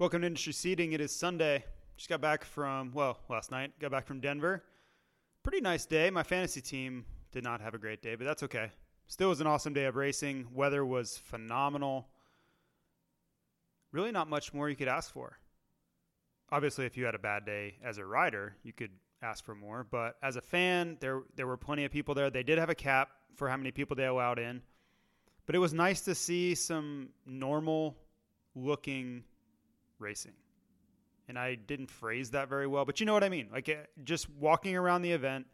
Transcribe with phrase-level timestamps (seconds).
[0.00, 0.92] Welcome to Industry Seating.
[0.94, 1.62] It is Sunday.
[1.98, 3.78] Just got back from, well, last night.
[3.78, 4.64] Got back from Denver.
[5.42, 6.08] Pretty nice day.
[6.08, 8.70] My fantasy team did not have a great day, but that's okay.
[9.08, 10.46] Still was an awesome day of racing.
[10.54, 12.08] Weather was phenomenal.
[13.92, 15.38] Really, not much more you could ask for.
[16.50, 19.86] Obviously, if you had a bad day as a rider, you could ask for more.
[19.90, 22.30] But as a fan, there there were plenty of people there.
[22.30, 24.62] They did have a cap for how many people they allowed in,
[25.44, 27.98] but it was nice to see some normal
[28.54, 29.24] looking
[30.00, 30.32] racing.
[31.28, 33.48] And I didn't phrase that very well, but you know what I mean.
[33.52, 35.46] Like uh, just walking around the event,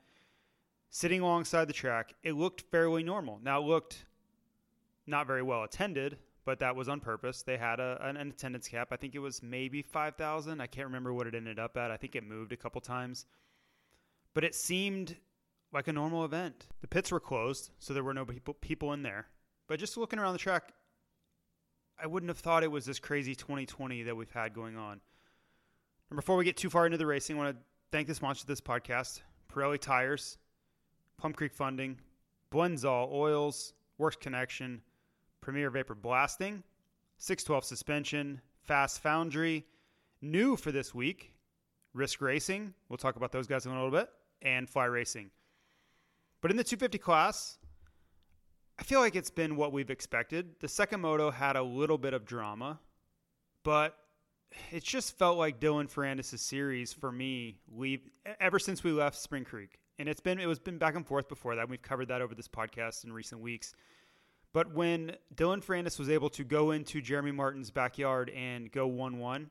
[0.90, 3.38] sitting alongside the track, it looked fairly normal.
[3.42, 4.06] Now it looked
[5.06, 7.42] not very well attended, but that was on purpose.
[7.42, 8.88] They had a, an, an attendance cap.
[8.90, 10.60] I think it was maybe 5,000.
[10.60, 11.90] I can't remember what it ended up at.
[11.90, 13.26] I think it moved a couple times.
[14.32, 15.16] But it seemed
[15.72, 16.66] like a normal event.
[16.80, 19.26] The pits were closed, so there were no people, people in there.
[19.66, 20.72] But just looking around the track,
[21.98, 25.00] I wouldn't have thought it was this crazy 2020 that we've had going on.
[26.10, 28.42] And before we get too far into the racing, I want to thank the sponsor
[28.42, 30.38] of this podcast, Pirelli Tires,
[31.18, 31.98] Plum Creek Funding,
[32.52, 34.82] Blendzall Oils, Works Connection,
[35.40, 36.62] Premier Vapor Blasting,
[37.18, 39.64] 612 Suspension, Fast Foundry,
[40.20, 41.32] new for this week,
[41.94, 42.74] Risk Racing.
[42.88, 44.08] We'll talk about those guys in a little bit,
[44.42, 45.30] and Fly Racing.
[46.42, 47.58] But in the 250 class,
[48.78, 50.56] I feel like it's been what we've expected.
[50.60, 52.78] The second moto had a little bit of drama,
[53.62, 53.96] but
[54.70, 58.08] it just felt like Dylan Ferrandis' series for me leave
[58.40, 59.78] ever since we left Spring Creek.
[59.98, 61.68] And it's been it was been back and forth before that.
[61.68, 63.74] We've covered that over this podcast in recent weeks.
[64.52, 69.48] But when Dylan Ferrandis was able to go into Jeremy Martin's backyard and go 1-1,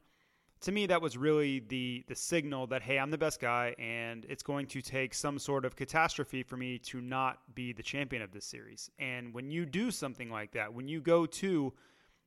[0.65, 4.25] to me that was really the the signal that hey, I'm the best guy and
[4.27, 8.23] it's going to take some sort of catastrophe for me to not be the champion
[8.23, 8.89] of this series.
[8.97, 11.71] And when you do something like that, when you go to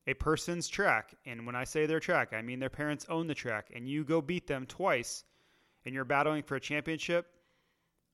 [0.06, 3.34] a person's track, and when I say their track, I mean their parents own the
[3.34, 5.24] track, and you go beat them twice
[5.84, 7.26] and you're battling for a championship,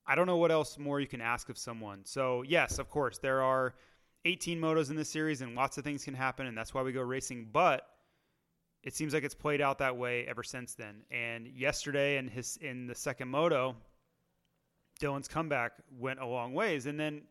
[0.06, 2.00] I don't know what else more you can ask of someone.
[2.04, 3.74] So, yes, of course, there are
[4.24, 6.92] 18 motos in this series and lots of things can happen, and that's why we
[6.92, 7.86] go racing, but
[8.84, 11.02] it seems like it's played out that way ever since then.
[11.10, 13.74] And yesterday in his in the second moto,
[15.00, 16.86] Dylan's comeback went a long ways.
[16.86, 17.22] And then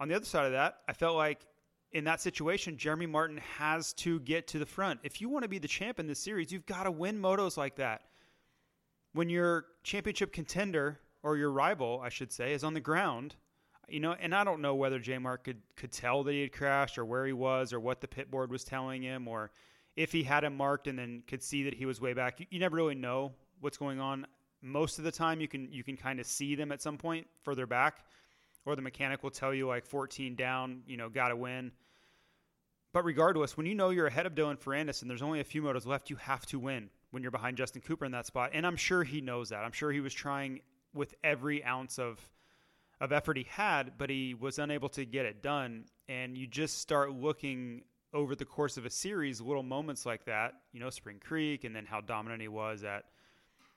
[0.00, 1.46] on the other side of that, I felt like
[1.92, 5.00] in that situation, Jeremy Martin has to get to the front.
[5.02, 7.56] If you want to be the champ in this series, you've got to win motos
[7.56, 8.02] like that.
[9.12, 13.36] When your championship contender or your rival, I should say, is on the ground,
[13.88, 16.52] you know, and I don't know whether J Mart could could tell that he had
[16.52, 19.50] crashed or where he was or what the pit board was telling him or
[19.98, 22.38] if he had him marked and then could see that he was way back.
[22.38, 24.28] You, you never really know what's going on.
[24.62, 27.26] Most of the time, you can you can kind of see them at some point
[27.42, 28.04] further back,
[28.64, 31.72] or the mechanic will tell you like 14 down, you know, got to win.
[32.92, 35.62] But regardless, when you know you're ahead of Dylan Ferrandis and there's only a few
[35.62, 38.50] motos left, you have to win when you're behind Justin Cooper in that spot.
[38.54, 39.64] And I'm sure he knows that.
[39.64, 40.60] I'm sure he was trying
[40.94, 42.20] with every ounce of
[43.00, 45.86] of effort he had, but he was unable to get it done.
[46.08, 47.82] And you just start looking
[48.14, 51.74] over the course of a series, little moments like that, you know, Spring Creek, and
[51.74, 53.04] then how dominant he was at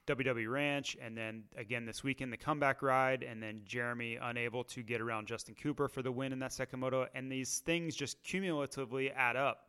[0.08, 4.82] WW Ranch, and then again this weekend, the comeback ride, and then Jeremy unable to
[4.82, 7.08] get around Justin Cooper for the win in that second moto.
[7.14, 9.68] And these things just cumulatively add up.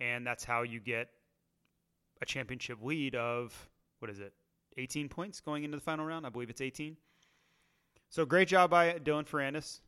[0.00, 1.08] And that's how you get
[2.22, 4.32] a championship lead of, what is it,
[4.76, 6.26] 18 points going into the final round?
[6.26, 6.96] I believe it's 18.
[8.08, 9.80] So great job by Dylan Ferrandis.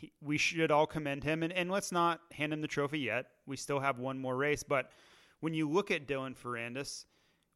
[0.00, 3.26] He, we should all commend him, and, and let's not hand him the trophy yet.
[3.46, 4.92] We still have one more race, but
[5.40, 7.04] when you look at Dylan Ferrandis,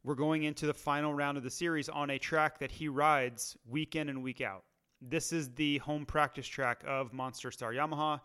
[0.02, 3.56] we're going into the final round of the series on a track that he rides
[3.66, 4.64] week in and week out.
[5.00, 8.20] This is the home practice track of Monster Star Yamaha.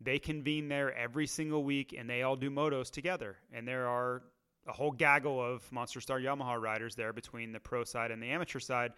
[0.00, 3.36] They convene there every single week and they all do motos together.
[3.52, 4.22] And there are
[4.66, 8.30] a whole gaggle of Monster Star Yamaha riders there between the pro side and the
[8.30, 8.92] amateur side,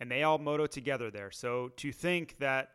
[0.00, 1.30] and they all moto together there.
[1.30, 2.70] So to think that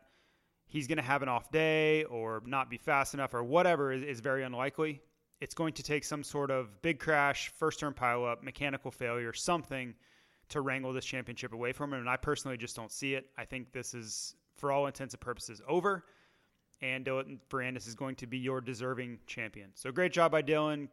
[0.68, 4.04] he's going to have an off day or not be fast enough or whatever is,
[4.04, 5.02] is very unlikely.
[5.40, 9.94] It's going to take some sort of big crash, first turn pileup, mechanical failure, something
[10.50, 12.00] to wrangle this championship away from him.
[12.00, 13.26] And I personally just don't see it.
[13.36, 16.04] I think this is, for all intents and purposes, over.
[16.80, 19.70] And Dylan Ferrandis is going to be your deserving champion.
[19.74, 20.88] So great job by Dylan.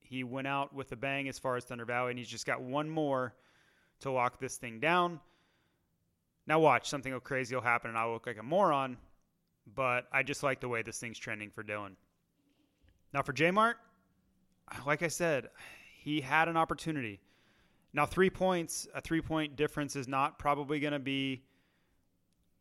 [0.00, 2.62] He went out with a bang as far as Thunder Valley, and he's just got
[2.62, 3.34] one more
[4.00, 5.20] to lock this thing down.
[6.46, 8.96] Now watch, something crazy will happen, and I'll look like a moron.
[9.74, 11.92] But I just like the way this thing's trending for Dylan.
[13.12, 13.76] Now for J Mart,
[14.86, 15.48] like I said,
[15.98, 17.20] he had an opportunity.
[17.92, 21.42] Now, three points, a three point difference is not probably going to be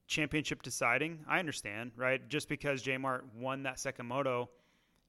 [0.08, 1.20] championship deciding.
[1.28, 2.28] I understand, right?
[2.30, 4.50] Just because J Mart won that second moto,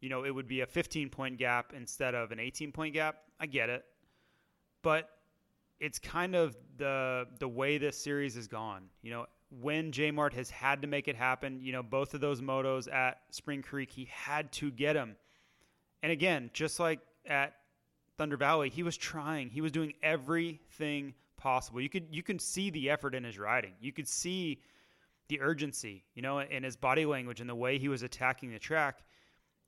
[0.01, 3.17] you know, it would be a 15 point gap instead of an 18 point gap.
[3.39, 3.85] I get it.
[4.83, 5.09] But
[5.81, 8.85] it's kind of the the way this series has gone.
[9.03, 12.21] You know, when J Mart has had to make it happen, you know, both of
[12.21, 15.17] those motos at Spring Creek, he had to get them.
[16.03, 17.55] And again, just like at
[18.17, 19.49] Thunder Valley, he was trying.
[19.49, 21.81] He was doing everything possible.
[21.81, 23.73] You could you can see the effort in his riding.
[23.81, 24.61] You could see
[25.29, 28.59] the urgency, you know, in his body language and the way he was attacking the
[28.59, 29.05] track.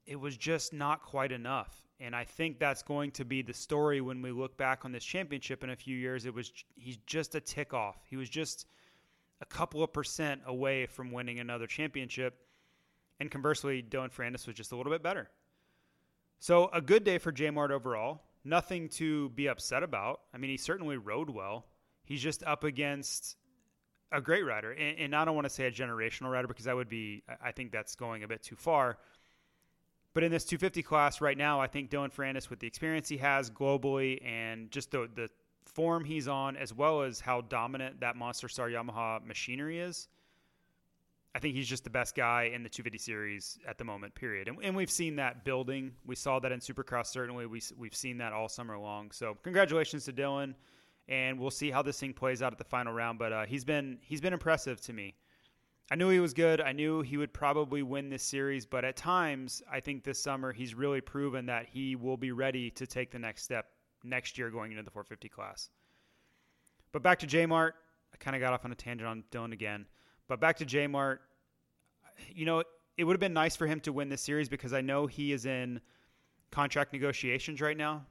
[0.06, 1.86] It was just not quite enough.
[2.00, 5.04] And I think that's going to be the story when we look back on this
[5.04, 6.26] championship in a few years.
[6.26, 7.96] It was he's just a tick off.
[8.08, 8.66] He was just
[9.40, 12.38] a couple of percent away from winning another championship.
[13.18, 15.30] And conversely, Dylan Ferrandis was just a little bit better.
[16.38, 20.20] So a good day for J Mart overall nothing to be upset about.
[20.34, 21.66] I mean, he certainly rode well.
[22.04, 23.36] He's just up against
[24.12, 26.74] a great rider, and, and I don't want to say a generational rider because that
[26.74, 28.98] would be, I think that's going a bit too far.
[30.12, 33.18] But in this 250 class right now, I think Dylan Ferrandis, with the experience he
[33.18, 35.28] has globally and just the the
[35.66, 40.08] form he's on, as well as how dominant that Monster Star Yamaha machinery is,
[41.34, 44.48] I think he's just the best guy in the 250 series at the moment, period.
[44.48, 45.92] And, and, we've seen that building.
[46.04, 47.46] We saw that in Supercross, certainly.
[47.46, 49.12] We, we've seen that all summer long.
[49.12, 50.54] So, congratulations to Dylan.
[51.08, 53.18] And we'll see how this thing plays out at the final round.
[53.18, 55.14] But uh, he's been he's been impressive to me.
[55.90, 56.60] I knew he was good.
[56.60, 58.64] I knew he would probably win this series.
[58.64, 62.70] But at times, I think this summer he's really proven that he will be ready
[62.72, 63.66] to take the next step
[64.04, 65.70] next year going into the 450 class.
[66.92, 67.74] But back to J Mart.
[68.12, 69.86] I kind of got off on a tangent on Dylan again.
[70.28, 71.22] But back to J Mart,
[72.34, 72.62] you know,
[72.96, 75.32] it would have been nice for him to win this series because I know he
[75.32, 75.80] is in
[76.50, 78.04] contract negotiations right now.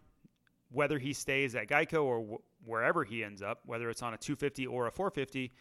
[0.71, 4.17] Whether he stays at Geico or wh- wherever he ends up, whether it's on a
[4.17, 5.51] 250 or a 450,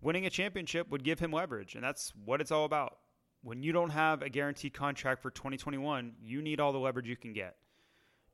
[0.00, 2.98] winning a championship would give him leverage, and that's what it's all about.
[3.42, 7.16] When you don't have a guaranteed contract for 2021, you need all the leverage you
[7.16, 7.56] can get.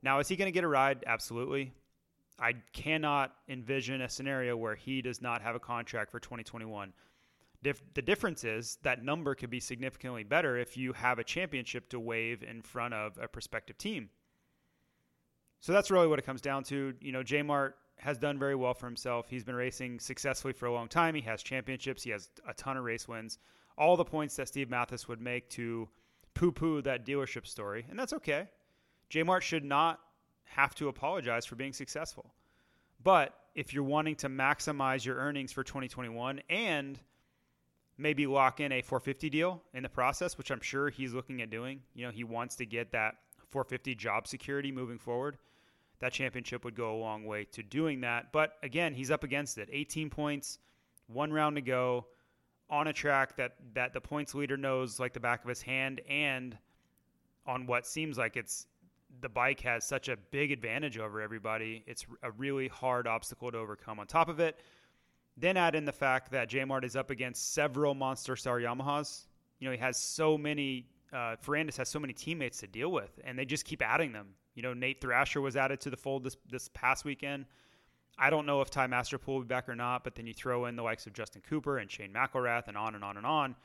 [0.01, 1.03] Now, is he going to get a ride?
[1.05, 1.73] Absolutely.
[2.39, 6.93] I cannot envision a scenario where he does not have a contract for 2021.
[7.61, 11.89] Dif- the difference is that number could be significantly better if you have a championship
[11.89, 14.09] to wave in front of a prospective team.
[15.59, 16.93] So that's really what it comes down to.
[17.01, 19.27] You know, J Mart has done very well for himself.
[19.29, 21.15] He's been racing successfully for a long time.
[21.15, 22.03] He has championships.
[22.03, 23.37] He has a ton of race wins.
[23.77, 25.89] All the points that Steve Mathis would make to
[26.33, 27.85] poo poo that dealership story.
[27.89, 28.47] And that's okay.
[29.09, 29.99] J Mart should not
[30.45, 32.33] have to apologize for being successful.
[33.03, 36.99] But if you're wanting to maximize your earnings for 2021 and
[37.97, 41.49] maybe lock in a 450 deal in the process, which I'm sure he's looking at
[41.49, 41.81] doing.
[41.93, 43.15] You know, he wants to get that
[43.49, 45.37] 450 job security moving forward.
[45.99, 48.31] That championship would go a long way to doing that.
[48.31, 49.69] But again, he's up against it.
[49.71, 50.59] 18 points,
[51.07, 52.07] one round to go
[52.69, 56.01] on a track that that the points leader knows like the back of his hand
[56.07, 56.55] and
[57.47, 58.67] on what seems like it's
[59.21, 61.83] the bike has such a big advantage over everybody.
[61.87, 63.99] It's a really hard obstacle to overcome.
[63.99, 64.59] On top of it,
[65.37, 69.25] then add in the fact that Jmart is up against several Monster Star Yamahas.
[69.59, 73.19] You know, he has so many, uh, Ferrandis has so many teammates to deal with,
[73.23, 74.27] and they just keep adding them.
[74.55, 77.45] You know, Nate Thrasher was added to the fold this, this past weekend.
[78.17, 80.65] I don't know if Ty Masterpool will be back or not, but then you throw
[80.65, 83.55] in the likes of Justin Cooper and Shane McElrath and on and on and on.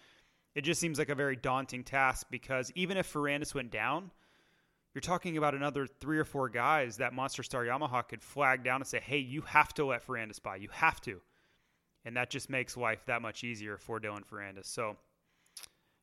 [0.55, 4.13] It just seems like a very daunting task because even if Ferrandis went down,
[4.95, 8.81] you're talking about another three or four guys that Monster Star Yamaha could flag down
[8.81, 10.57] and say, hey, you have to let Ferrandis by.
[10.57, 11.21] You have to
[12.05, 14.67] and that just makes life that much easier for Dylan Ferrandis.
[14.67, 14.97] So,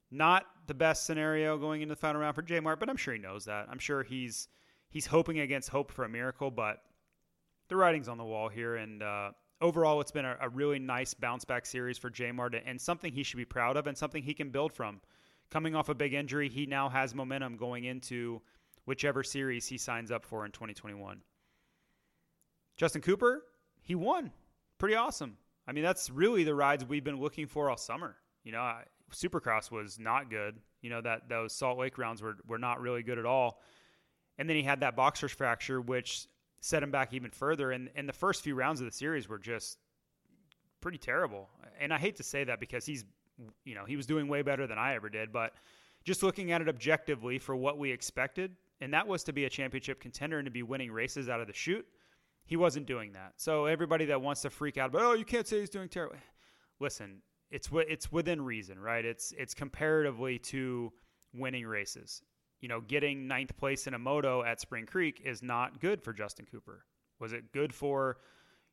[0.10, 3.14] not the best scenario going into the final round for J Mart, but I'm sure
[3.14, 3.68] he knows that.
[3.70, 4.48] I'm sure he's
[4.90, 6.80] he's hoping against hope for a miracle, but
[7.70, 8.76] the writing's on the wall here.
[8.76, 9.32] And uh,
[9.62, 13.14] overall, it's been a, a, really nice bounce back series for J Mart and something
[13.14, 15.00] he should be proud of and something he can build from.
[15.50, 18.42] Coming off a big injury, he now has momentum going into
[18.86, 21.22] whichever series he signs up for in 2021.
[22.78, 23.44] Justin Cooper,
[23.82, 24.32] he won.
[24.78, 25.38] Pretty awesome.
[25.68, 28.16] I mean, that's really the rides we've been looking for all summer.
[28.44, 28.74] You know,
[29.12, 30.56] Supercross was not good.
[30.82, 33.62] You know that those Salt Lake rounds were were not really good at all.
[34.38, 36.28] And then he had that boxer's fracture, which
[36.62, 37.72] set him back even further.
[37.72, 39.78] And and the first few rounds of the series were just
[40.82, 41.50] pretty terrible.
[41.80, 43.06] And I hate to say that because he's,
[43.64, 45.32] you know, he was doing way better than I ever did.
[45.32, 45.54] But
[46.04, 49.50] just looking at it objectively for what we expected, and that was to be a
[49.50, 51.86] championship contender and to be winning races out of the chute
[52.46, 53.34] he wasn't doing that.
[53.38, 56.18] So everybody that wants to freak out about, oh, you can't say he's doing terrible.
[56.80, 59.06] Listen, it's it's within reason, right?
[59.06, 60.92] It's it's comparatively to
[61.34, 62.22] winning races.
[62.60, 66.14] You know, getting ninth place in a moto at Spring Creek is not good for
[66.14, 66.86] Justin Cooper.
[67.20, 68.18] Was it good for,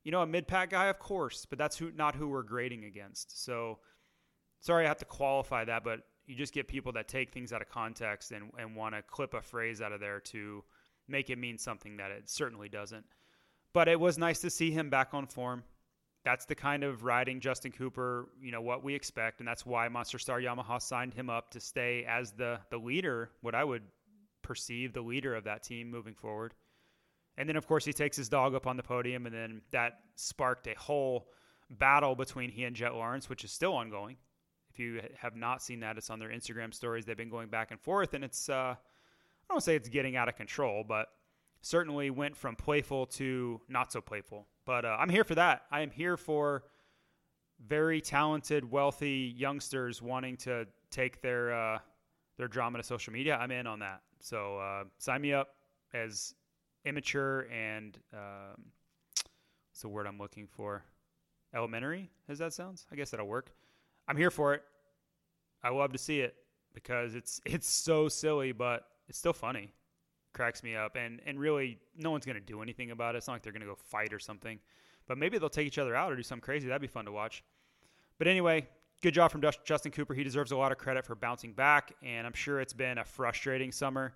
[0.05, 0.87] you know, a mid pack guy?
[0.87, 3.45] Of course, but that's who not who we're grading against.
[3.45, 3.79] So,
[4.61, 7.63] sorry, I have to qualify that, but you just get people that take things out
[7.63, 10.63] of context and and want to clip a phrase out of there to
[11.09, 13.05] make it mean something that it certainly doesn't.
[13.73, 15.65] But it was nice to see him back on form.
[16.25, 19.89] That's the kind of riding Justin Cooper, you know, what we expect, and that's why
[19.89, 23.83] Monster Star Yamaha signed him up to stay as the the leader, what I would
[24.43, 26.55] perceive the leader of that team moving forward.
[27.39, 30.01] And then of course he takes his dog up on the podium and then that
[30.17, 31.29] sparked a whole
[31.71, 34.17] battle between he and Jett Lawrence, which is still ongoing.
[34.79, 37.05] You have not seen that, it's on their Instagram stories.
[37.05, 40.29] They've been going back and forth, and it's uh, I don't say it's getting out
[40.29, 41.09] of control, but
[41.61, 44.47] certainly went from playful to not so playful.
[44.65, 45.63] But uh, I'm here for that.
[45.71, 46.65] I am here for
[47.67, 51.79] very talented, wealthy youngsters wanting to take their uh,
[52.37, 53.37] their drama to social media.
[53.37, 54.03] I'm in on that.
[54.21, 55.49] So uh, sign me up
[55.95, 56.35] as
[56.85, 58.65] immature and um,
[59.71, 60.85] what's the word I'm looking for?
[61.55, 62.87] Elementary, as that sounds.
[62.93, 63.53] I guess that'll work.
[64.09, 64.63] I'm here for it.
[65.63, 66.35] I love to see it
[66.75, 69.73] because it's it's so silly, but it's still funny
[70.33, 70.97] cracks me up.
[70.97, 73.19] And and really, no one's to do anything about it.
[73.19, 74.59] It's not like they're to go fight or something.
[75.07, 76.69] But maybe they'll take each other out or do something crazy.
[76.69, 77.43] That'd be fun to watch.
[78.19, 78.69] But anyway,
[79.03, 80.15] good job from Justin Cooper.
[80.15, 83.05] He deserves a lot of credit for bouncing back, and I'm sure it's been a
[83.05, 84.15] frustrating summer.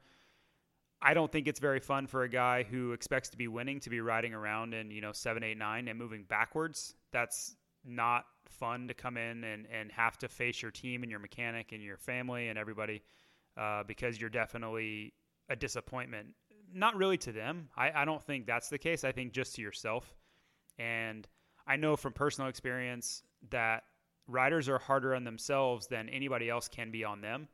[1.00, 3.90] I don't think it's very fun for a guy who expects to be winning to
[3.90, 6.94] be riding around in, you know, seven, eight, nine and moving backwards.
[7.11, 11.20] That's not fun to come in and, and have to face your team and your
[11.20, 13.02] mechanic and your family and everybody
[13.56, 15.12] uh, because you're definitely
[15.48, 16.28] a disappointment.
[16.74, 17.68] Not really to them.
[17.76, 19.04] I, I don't think that's the case.
[19.04, 20.14] I think just to yourself.
[20.78, 21.28] And
[21.66, 23.84] I know from personal experience that
[24.26, 27.48] riders are harder on themselves than anybody else can be on them.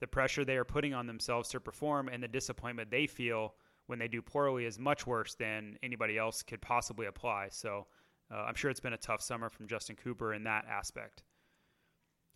[0.00, 3.54] The pressure they are putting on themselves to perform and the disappointment they feel
[3.86, 7.48] when they do poorly is much worse than anybody else could possibly apply.
[7.50, 7.86] So
[8.32, 11.22] uh, I'm sure it's been a tough summer from Justin Cooper in that aspect.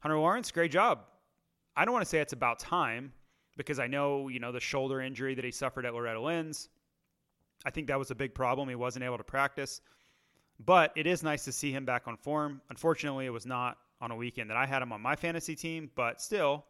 [0.00, 1.00] Hunter Lawrence, great job.
[1.76, 3.12] I don't want to say it's about time
[3.56, 6.68] because I know, you know, the shoulder injury that he suffered at Loretta Lynn's.
[7.64, 8.68] I think that was a big problem.
[8.68, 9.80] He wasn't able to practice.
[10.64, 12.61] But it is nice to see him back on form.
[12.70, 15.90] Unfortunately, it was not on a weekend that I had him on my fantasy team,
[15.94, 16.64] but still,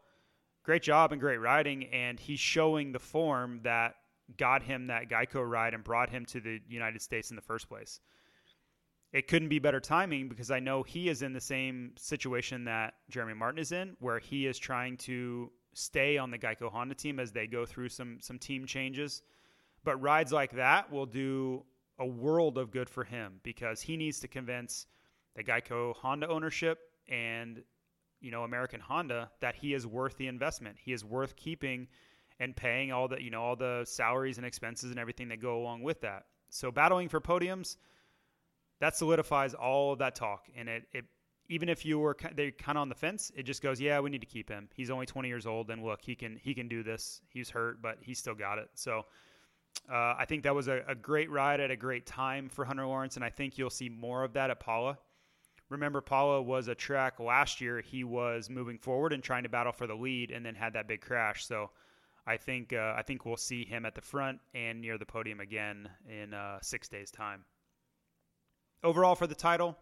[0.65, 1.85] great job and great riding.
[1.87, 3.95] And he's showing the form that
[4.37, 7.69] got him that Geico ride and brought him to the United States in the first
[7.69, 8.01] place.
[9.13, 12.95] It couldn't be better timing because I know he is in the same situation that
[13.11, 17.21] Jeremy Martin is in, where he is trying to stay on the Geico Honda team
[17.21, 19.23] as they go through some some team changes.
[19.85, 21.65] But rides like that will do
[21.99, 24.87] a world of good for him because he needs to convince
[25.37, 26.79] the Geico Honda ownership
[27.09, 27.63] and
[28.21, 30.79] you know American Honda that he is worth the investment.
[30.83, 31.87] He is worth keeping
[32.41, 35.59] and paying all the you know all the salaries and expenses and everything that go
[35.59, 36.25] along with that.
[36.49, 37.77] So battling for podiums
[38.83, 41.05] that solidifies all of that talk and it it
[41.49, 44.09] even if you were they kind of on the fence, it just goes, yeah, we
[44.09, 44.69] need to keep him.
[44.75, 47.21] He's only 20 years old, and look, he can he can do this.
[47.29, 48.71] He's hurt, but he still got it.
[48.75, 49.05] So
[49.91, 52.87] uh, I think that was a, a, great ride at a great time for Hunter
[52.87, 54.99] Lawrence, and I think you'll see more of that at Pala.
[55.69, 57.81] Remember, Pala was a track last year.
[57.81, 60.89] He was moving forward and trying to battle for the lead, and then had that
[60.89, 61.47] big crash.
[61.47, 61.71] So
[62.27, 65.41] I think uh, I think we'll see him at the front and near the podium
[65.41, 67.45] again in uh, six days' time.
[68.85, 69.77] Overall, for the title,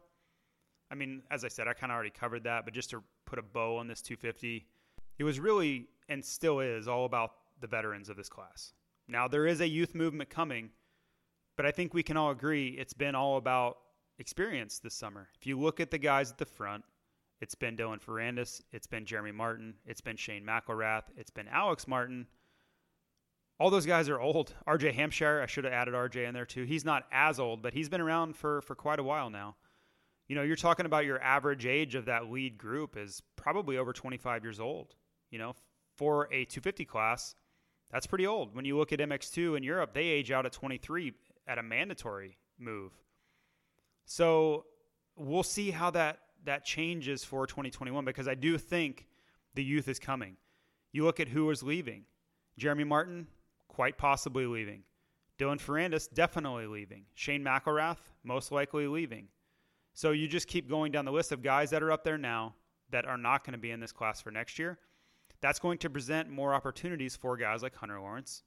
[0.91, 3.39] I mean, as I said, I kind of already covered that, but just to put
[3.39, 4.67] a bow on this 250,
[5.19, 7.31] it was really and still is all about
[7.61, 8.73] the veterans of this class.
[9.09, 10.71] Now, there is a youth movement coming,
[11.57, 13.79] but I think we can all agree it's been all about
[14.19, 15.29] experience this summer.
[15.39, 16.85] If you look at the guys at the front,
[17.41, 21.89] it's been Dylan Ferrandis, it's been Jeremy Martin, it's been Shane McElrath, it's been Alex
[21.89, 22.27] Martin.
[23.61, 24.55] All those guys are old.
[24.67, 26.65] RJ Hampshire, I should have added RJ in there too.
[26.65, 29.55] He's not as old, but he's been around for, for quite a while now
[30.31, 33.93] you know, you're talking about your average age of that lead group is probably over
[33.93, 34.95] 25 years old.
[35.33, 35.57] You know,
[35.97, 37.35] for a 250 class,
[37.91, 38.55] That's pretty old.
[38.55, 41.15] When you look at MX2 in Europe, they age out at 23
[41.49, 42.93] at a mandatory move.
[44.05, 44.67] So
[45.17, 49.09] we'll see how that that changes for 2021 because I do think
[49.57, 50.37] the youth is coming.
[50.93, 52.05] You look at who is leaving.
[52.57, 53.27] Jeremy Martin,
[53.71, 54.83] quite possibly leaving.
[55.39, 57.05] Dylan Ferrandis, definitely leaving.
[57.15, 59.29] Shane McElrath, most likely leaving.
[59.95, 62.55] So you just keep going down the list of guys that are up there now
[62.91, 64.79] that are not going to be in this class for next year.
[65.41, 68.43] That's going to present more opportunities for guys like Hunter Lawrence,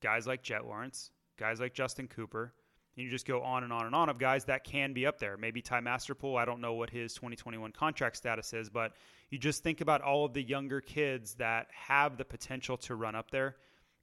[0.00, 2.52] guys like Jett Lawrence, guys like Justin Cooper.
[2.96, 5.18] And you just go on and on and on of guys that can be up
[5.18, 5.36] there.
[5.36, 6.38] Maybe Ty Masterpool.
[6.38, 8.92] I don't know what his 2021 contract status is, but
[9.30, 13.14] you just think about all of the younger kids that have the potential to run
[13.14, 13.56] up there.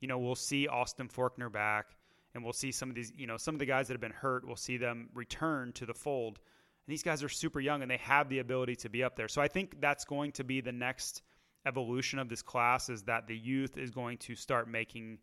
[0.04, 1.96] You know, we'll see Austin Forkner back,
[2.36, 4.12] and we'll see some of these, you know, some of the guys that have been
[4.12, 6.40] hurt, we'll see them return to the fold.
[6.86, 9.30] And these guys are super young and they have the ability to be up there.
[9.30, 11.22] So I think that's going to be the next
[11.66, 15.20] evolution of this class is that the youth is going to start making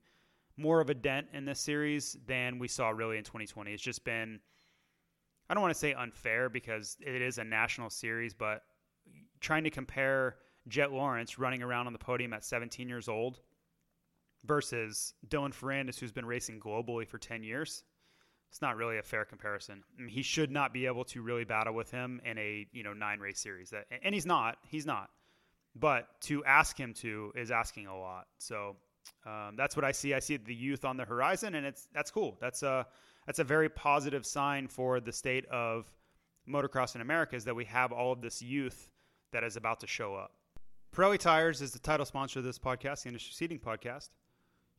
[0.56, 3.74] more of a dent in this series than we saw really in 2020.
[3.74, 4.40] It's just been,
[5.50, 8.62] I don't want to say unfair because it is a national series, but
[9.40, 10.36] trying to compare
[10.68, 13.40] Jett Lawrence running around on the podium at 17 years old
[14.44, 17.84] versus Dylan Ferrandis, who's been racing globally for 10 years,
[18.50, 19.82] it's not really a fair comparison.
[19.96, 22.82] I mean, he should not be able to really battle with him in a you
[22.82, 23.70] know nine race series.
[23.70, 24.58] That, and he's not.
[24.66, 25.10] He's not.
[25.76, 28.26] But to ask him to is asking a lot.
[28.38, 28.76] So
[29.24, 30.14] um, that's what I see.
[30.14, 32.38] I see the youth on the horizon, and it's that's cool.
[32.40, 32.86] That's a
[33.24, 35.86] that's a very positive sign for the state of
[36.48, 38.90] motocross in America is that we have all of this youth
[39.32, 40.32] that is about to show up.
[40.92, 44.08] Pirelli Tires is the title sponsor of this podcast, the Industry Seating Podcast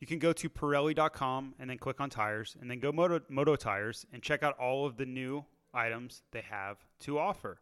[0.02, 3.56] you can go to Pirelli.com and then click on tires and then go Moto, Moto
[3.56, 7.60] Tires and check out all of the new items they have to offer.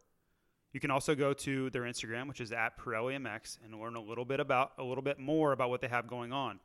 [0.71, 4.01] You can also go to their Instagram, which is at Pirelli MX, and learn a
[4.01, 6.59] little bit about a little bit more about what they have going on.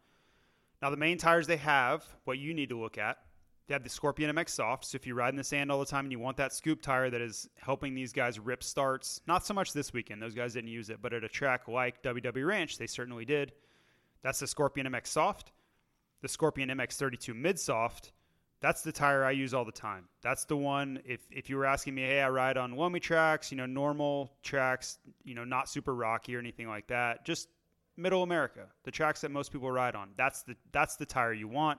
[0.81, 3.19] Now, the main tires they have, what you need to look at,
[3.67, 4.85] they have the Scorpion MX Soft.
[4.85, 6.83] So if you ride in the sand all the time and you want that scoop
[6.83, 10.53] tire that is helping these guys rip starts, not so much this weekend, those guys
[10.53, 13.53] didn't use it, but at a track like WW Ranch, they certainly did.
[14.23, 15.51] That's the Scorpion MX Soft
[16.25, 18.13] the Scorpion MX32 Midsoft,
[18.63, 20.09] that's the tire I use all the time.
[20.23, 20.99] That's the one.
[21.05, 24.33] If if you were asking me, hey, I ride on loamy tracks, you know, normal
[24.43, 27.49] tracks, you know, not super rocky or anything like that, just
[27.99, 30.13] middle America, the tracks that most people ride on.
[30.17, 31.79] That's the that's the tire you want.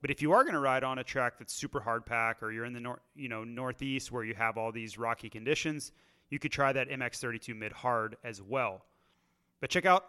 [0.00, 2.52] But if you are going to ride on a track that's super hard pack, or
[2.52, 5.90] you're in the nor- you know northeast where you have all these rocky conditions,
[6.30, 8.84] you could try that MX32 mid hard as well.
[9.60, 10.04] But check out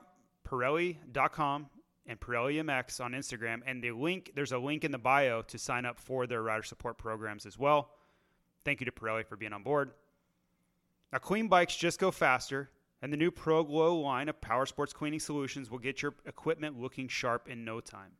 [0.47, 1.65] Pirelli.com
[2.07, 3.61] and Pirelli MX on Instagram.
[3.65, 6.63] And the link, there's a link in the bio to sign up for their rider
[6.63, 7.89] support programs as well.
[8.63, 9.91] Thank you to Pirelli for being on board.
[11.11, 12.69] Now, clean bikes just go faster,
[13.01, 16.79] and the new Pro Glow line of power sports cleaning solutions will get your equipment
[16.79, 18.11] looking sharp in no time.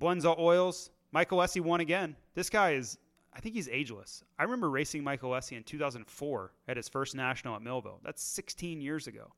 [0.00, 2.16] Blendzall Oils, Mike Alessi won again.
[2.34, 2.98] This guy is,
[3.34, 4.22] I think he's ageless.
[4.38, 8.00] I remember racing Mike Alessi in 2004 at his first national at Millville.
[8.04, 9.32] That's 16 years ago.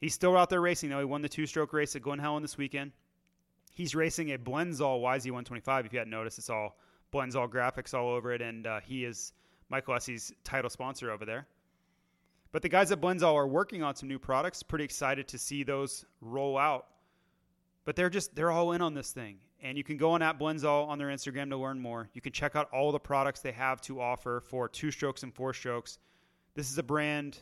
[0.00, 0.98] He's still out there racing, though.
[0.98, 2.92] He won the two stroke race at Glen Helen this weekend.
[3.72, 5.86] He's racing a Blendzall YZ125.
[5.86, 6.76] If you hadn't noticed, it's all
[7.12, 9.32] Blendzall graphics all over it, and uh, he is
[9.68, 11.46] Mike Alessi's title sponsor over there.
[12.52, 14.62] But the guys at Blendzall are working on some new products.
[14.62, 16.86] Pretty excited to see those roll out.
[17.84, 20.38] But they're just they're all in on this thing, and you can go on at
[20.38, 22.08] Blendzall on their Instagram to learn more.
[22.14, 25.34] You can check out all the products they have to offer for two strokes and
[25.34, 25.98] four strokes.
[26.54, 27.38] This is a brand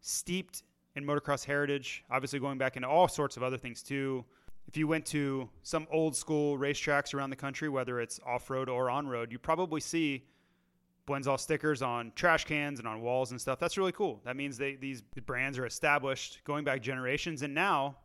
[0.00, 0.62] steeped
[0.96, 4.24] in motocross heritage, obviously going back into all sorts of other things too.
[4.66, 8.68] If you went to some old school racetracks around the country, whether it's off road
[8.68, 10.24] or on road, you probably see
[11.06, 13.58] Blendzall stickers on trash cans and on walls and stuff.
[13.58, 14.20] That's really cool.
[14.24, 17.96] That means they, these brands are established going back generations, and now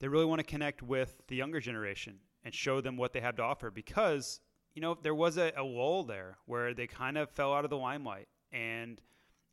[0.00, 3.36] they really want to connect with the younger generation and show them what they have
[3.36, 4.40] to offer because,
[4.74, 7.70] you know, there was a, a lull there where they kind of fell out of
[7.70, 8.28] the limelight.
[8.52, 9.00] And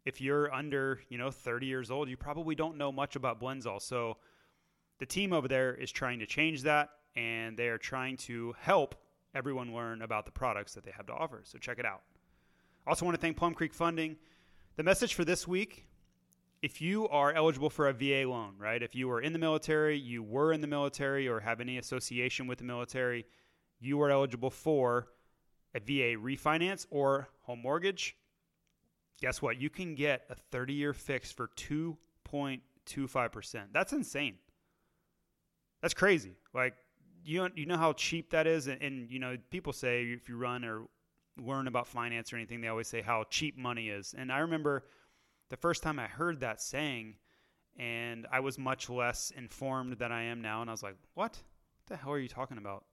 [0.05, 3.81] if you're under, you know, 30 years old, you probably don't know much about Blendzall.
[3.81, 4.17] So
[4.99, 8.95] the team over there is trying to change that and they are trying to help
[9.33, 11.41] everyone learn about the products that they have to offer.
[11.43, 12.01] So check it out.
[12.87, 14.15] Also want to thank Plum Creek Funding.
[14.75, 15.87] The message for this week
[16.65, 18.81] if you are eligible for a VA loan, right?
[18.81, 22.47] If you were in the military, you were in the military, or have any association
[22.47, 23.27] with the military,
[23.79, 25.07] you are eligible for
[25.75, 28.15] a VA refinance or home mortgage.
[29.21, 29.59] Guess what?
[29.59, 33.63] You can get a 30 year fix for 2.25%.
[33.71, 34.35] That's insane.
[35.81, 36.35] That's crazy.
[36.53, 36.75] Like,
[37.23, 38.67] you, you know how cheap that is?
[38.67, 40.83] And, and, you know, people say if you run or
[41.37, 44.13] learn about finance or anything, they always say how cheap money is.
[44.17, 44.85] And I remember
[45.49, 47.15] the first time I heard that saying,
[47.77, 50.61] and I was much less informed than I am now.
[50.61, 51.31] And I was like, what?
[51.31, 51.41] What
[51.87, 52.85] the hell are you talking about?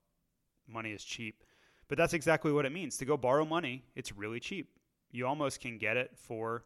[0.68, 1.44] Money is cheap.
[1.88, 2.96] But that's exactly what it means.
[2.98, 4.70] To go borrow money, it's really cheap.
[5.12, 6.64] You almost can get it for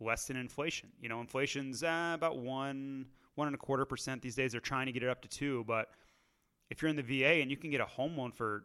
[0.00, 0.90] less than inflation.
[1.00, 4.52] You know, inflation's uh, about one, one and a quarter percent these days.
[4.52, 5.64] They're trying to get it up to two.
[5.66, 5.88] But
[6.70, 8.64] if you're in the VA and you can get a home loan for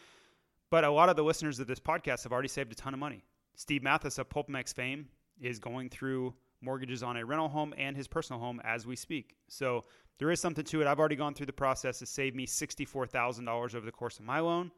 [0.69, 3.01] But a lot of the listeners of this podcast have already saved a ton of
[3.01, 3.23] money.
[3.55, 5.07] Steve Mathis of PulpMX fame
[5.41, 9.37] is going through mortgages on a rental home and his personal home as we speak.
[9.49, 9.85] So
[10.19, 10.87] there is something to it.
[10.87, 14.41] I've already gone through the process to save me $64,000 over the course of my
[14.41, 14.71] loan.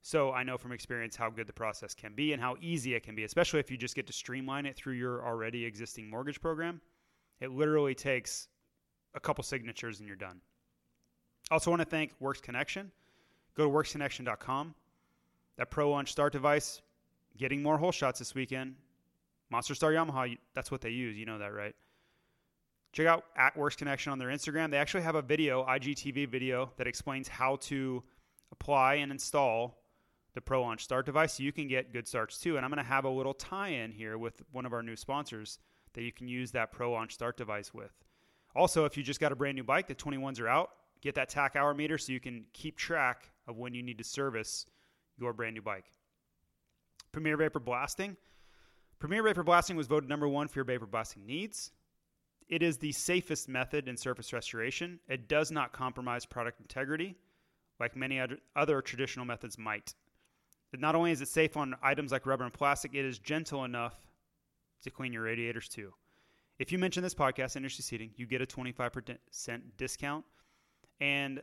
[0.00, 3.02] So I know from experience how good the process can be and how easy it
[3.02, 6.40] can be, especially if you just get to streamline it through your already existing mortgage
[6.40, 6.80] program.
[7.40, 8.48] It literally takes
[9.14, 10.40] a couple signatures and you're done.
[11.50, 12.90] Also want to thank Works Connection.
[13.56, 14.74] Go to worksconnection.com.
[15.56, 16.82] That Pro Launch Start device,
[17.38, 18.74] getting more hole shots this weekend.
[19.50, 21.16] Monster Star Yamaha, that's what they use.
[21.16, 21.74] You know that, right?
[22.92, 24.70] Check out at Works Connection on their Instagram.
[24.70, 28.02] They actually have a video, IGTV video, that explains how to
[28.52, 29.80] apply and install
[30.34, 32.56] the Pro Launch Start device, so you can get good starts too.
[32.56, 35.58] And I'm going to have a little tie-in here with one of our new sponsors
[35.94, 37.92] that you can use that Pro Launch Start device with.
[38.54, 40.70] Also, if you just got a brand new bike, the 21s are out.
[41.00, 44.04] Get that tach hour meter so you can keep track of when you need to
[44.04, 44.66] service
[45.18, 45.86] your brand new bike.
[47.12, 48.16] Premier Vapor Blasting.
[48.98, 51.72] Premier Vapor Blasting was voted number one for your vapor blasting needs.
[52.48, 55.00] It is the safest method in surface restoration.
[55.08, 57.16] It does not compromise product integrity
[57.80, 58.20] like many
[58.54, 59.94] other traditional methods might.
[60.76, 63.94] Not only is it safe on items like rubber and plastic, it is gentle enough
[64.82, 65.92] to clean your radiators too.
[66.58, 69.18] If you mention this podcast, Industry Seating, you get a 25%
[69.76, 70.24] discount.
[71.00, 71.42] And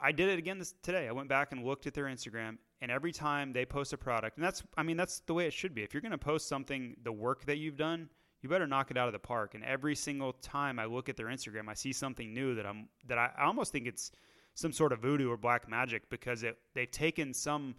[0.00, 1.08] I did it again this, today.
[1.08, 4.36] I went back and looked at their Instagram, and every time they post a product,
[4.36, 5.82] and that's, I mean, that's the way it should be.
[5.82, 8.08] If you're going to post something, the work that you've done,
[8.40, 9.54] you better knock it out of the park.
[9.54, 12.88] And every single time I look at their Instagram, I see something new that I'm
[13.06, 14.12] that I, I almost think it's
[14.54, 17.74] some sort of voodoo or black magic because it, they've taken some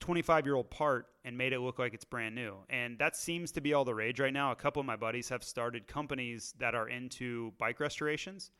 [0.00, 2.54] 25 year old part and made it look like it's brand new.
[2.70, 4.52] And that seems to be all the rage right now.
[4.52, 8.50] A couple of my buddies have started companies that are into bike restorations,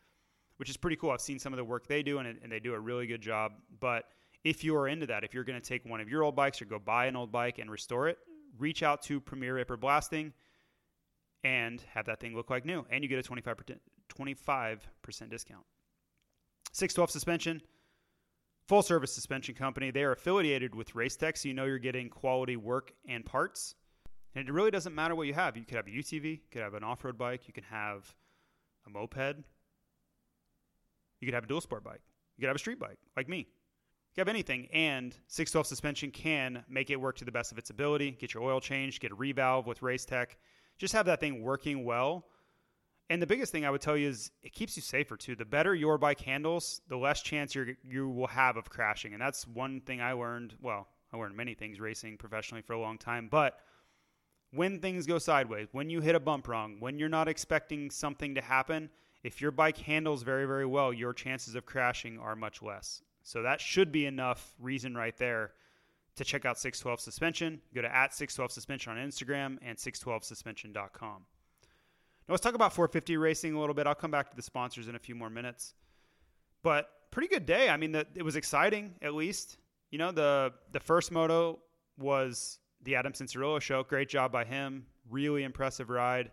[0.58, 1.10] which is pretty cool.
[1.10, 3.20] I've seen some of the work they do, and, and they do a really good
[3.20, 3.52] job.
[3.80, 4.04] But
[4.44, 6.60] if you are into that, if you're going to take one of your old bikes
[6.62, 8.18] or go buy an old bike and restore it,
[8.58, 10.32] reach out to Premier Vapor Blasting
[11.44, 12.84] and have that thing look like new.
[12.90, 13.78] And you get a 25%,
[14.14, 15.64] 25% discount.
[16.72, 17.62] 612 suspension
[18.68, 19.90] full service suspension company.
[19.90, 23.74] They are affiliated with Racetech, so you know you're getting quality work and parts.
[24.34, 25.56] And it really doesn't matter what you have.
[25.56, 28.14] You could have a UTV, you could have an off road bike, you can have
[28.86, 29.42] a moped,
[31.20, 32.02] you could have a dual sport bike,
[32.36, 33.38] you could have a street bike, like me.
[33.38, 37.58] You could have anything, and 612 suspension can make it work to the best of
[37.58, 38.12] its ability.
[38.12, 40.38] Get your oil changed, get a revalve with race tech.
[40.78, 42.24] Just have that thing working well
[43.10, 45.34] and the biggest thing I would tell you is it keeps you safer too.
[45.34, 49.14] The better your bike handles, the less chance you you will have of crashing.
[49.14, 50.54] And that's one thing I learned.
[50.60, 53.60] Well, I learned many things racing professionally for a long time, but
[54.50, 58.34] when things go sideways, when you hit a bump wrong, when you're not expecting something
[58.34, 58.90] to happen,
[59.22, 63.02] if your bike handles very very well, your chances of crashing are much less.
[63.22, 65.52] So that should be enough reason right there
[66.16, 67.60] to check out 612 Suspension.
[67.74, 71.22] Go to at 612 Suspension on Instagram and 612suspension.com.
[72.28, 73.86] Now let's talk about 450 racing a little bit.
[73.86, 75.74] I'll come back to the sponsors in a few more minutes.
[76.62, 77.68] But pretty good day.
[77.68, 79.58] I mean, the, it was exciting at least.
[79.90, 81.60] You know, the the first moto
[81.98, 83.82] was the Adam Cianciarulo show.
[83.82, 84.86] Great job by him.
[85.10, 86.30] Really impressive ride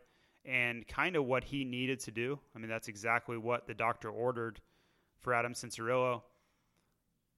[0.47, 2.39] and kind of what he needed to do.
[2.55, 4.61] I mean, that's exactly what the doctor ordered
[5.19, 6.21] for Adam Cianciarulo.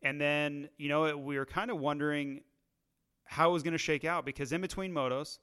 [0.02, 2.42] And then, you know, we were kind of wondering
[3.26, 5.40] how it was going to shake out because in between motos,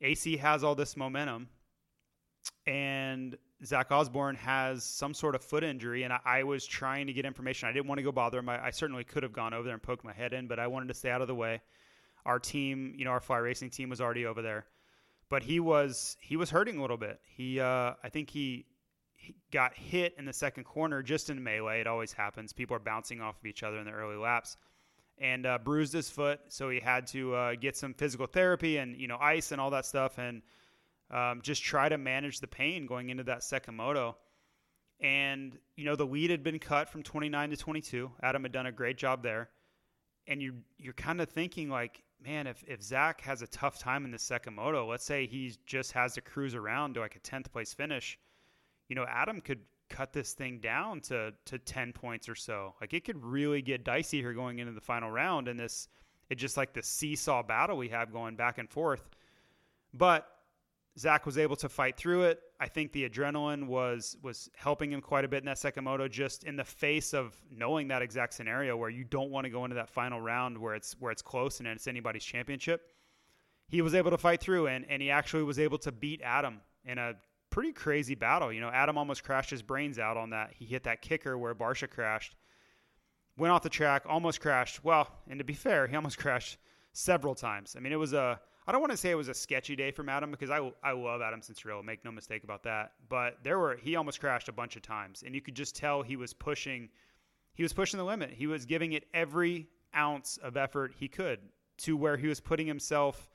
[0.00, 1.48] AC has all this momentum
[2.66, 7.12] and Zach Osborne has some sort of foot injury, and I, I, was trying to
[7.12, 7.68] get information.
[7.68, 8.48] I didn't want to go bother him.
[8.48, 10.66] I, I, certainly could have gone over there and poked my head in, but I
[10.66, 11.60] wanted to stay out of the way.
[12.26, 14.66] Our team, you know, our fly racing team was already over there,
[15.28, 17.20] but he was he was hurting a little bit.
[17.24, 18.66] He, uh, I think he
[19.50, 21.80] got hit in the second corner just in melee.
[21.80, 22.52] It always happens.
[22.52, 24.56] People are bouncing off of each other in the early laps,
[25.18, 26.40] and uh, bruised his foot.
[26.48, 29.70] So he had to uh, get some physical therapy and you know ice and all
[29.70, 30.42] that stuff, and
[31.10, 34.16] um, just try to manage the pain going into that second moto.
[35.00, 38.10] And you know the lead had been cut from 29 to 22.
[38.22, 39.50] Adam had done a great job there,
[40.26, 44.04] and you you're kind of thinking like, man, if if Zach has a tough time
[44.04, 47.20] in the second moto, let's say he just has to cruise around to like a
[47.20, 48.18] 10th place finish,
[48.88, 49.60] you know Adam could
[49.90, 52.74] cut this thing down to to 10 points or so.
[52.80, 55.88] Like it could really get dicey here going into the final round, and this
[56.30, 59.08] it just like the seesaw battle we have going back and forth.
[59.92, 60.26] But
[60.98, 62.40] Zach was able to fight through it.
[62.60, 66.06] I think the adrenaline was was helping him quite a bit in that second moto,
[66.06, 69.64] just in the face of knowing that exact scenario where you don't want to go
[69.64, 72.92] into that final round where it's where it's close and it's anybody's championship.
[73.66, 76.60] He was able to fight through and, and he actually was able to beat Adam
[76.84, 77.14] in a
[77.50, 78.52] pretty crazy battle.
[78.52, 80.52] You know, Adam almost crashed his brains out on that.
[80.54, 82.36] He hit that kicker where Barcia crashed,
[83.36, 84.84] went off the track, almost crashed.
[84.84, 86.58] Well, and to be fair, he almost crashed
[86.94, 87.74] several times.
[87.76, 89.90] I mean, it was a I don't want to say it was a sketchy day
[89.90, 92.92] from Adam because I, I love Adam Cianciarulo, make no mistake about that.
[93.10, 96.02] But there were he almost crashed a bunch of times, and you could just tell
[96.02, 96.88] he was pushing,
[97.52, 98.30] he was pushing the limit.
[98.30, 101.40] He was giving it every ounce of effort he could
[101.76, 103.28] to where he was putting himself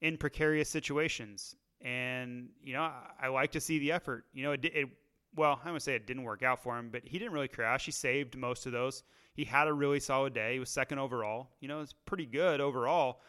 [0.00, 1.56] in precarious situations.
[1.80, 4.26] And you know, I, I like to see the effort.
[4.32, 4.88] You know, it, it
[5.34, 7.86] well, I would say it didn't work out for him, but he didn't really crash.
[7.86, 9.02] He saved most of those.
[9.34, 10.54] He had a really solid day.
[10.54, 11.50] He was second overall.
[11.60, 13.20] You know, it's pretty good overall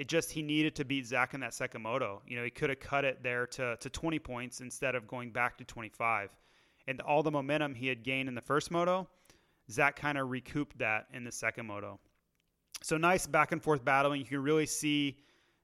[0.00, 2.22] it just he needed to beat Zach in that second moto.
[2.26, 5.30] You know, he could have cut it there to to 20 points instead of going
[5.30, 6.30] back to 25.
[6.88, 9.06] And all the momentum he had gained in the first moto,
[9.70, 12.00] Zach kind of recouped that in the second moto.
[12.82, 14.22] So nice back and forth battling.
[14.22, 15.18] You can really see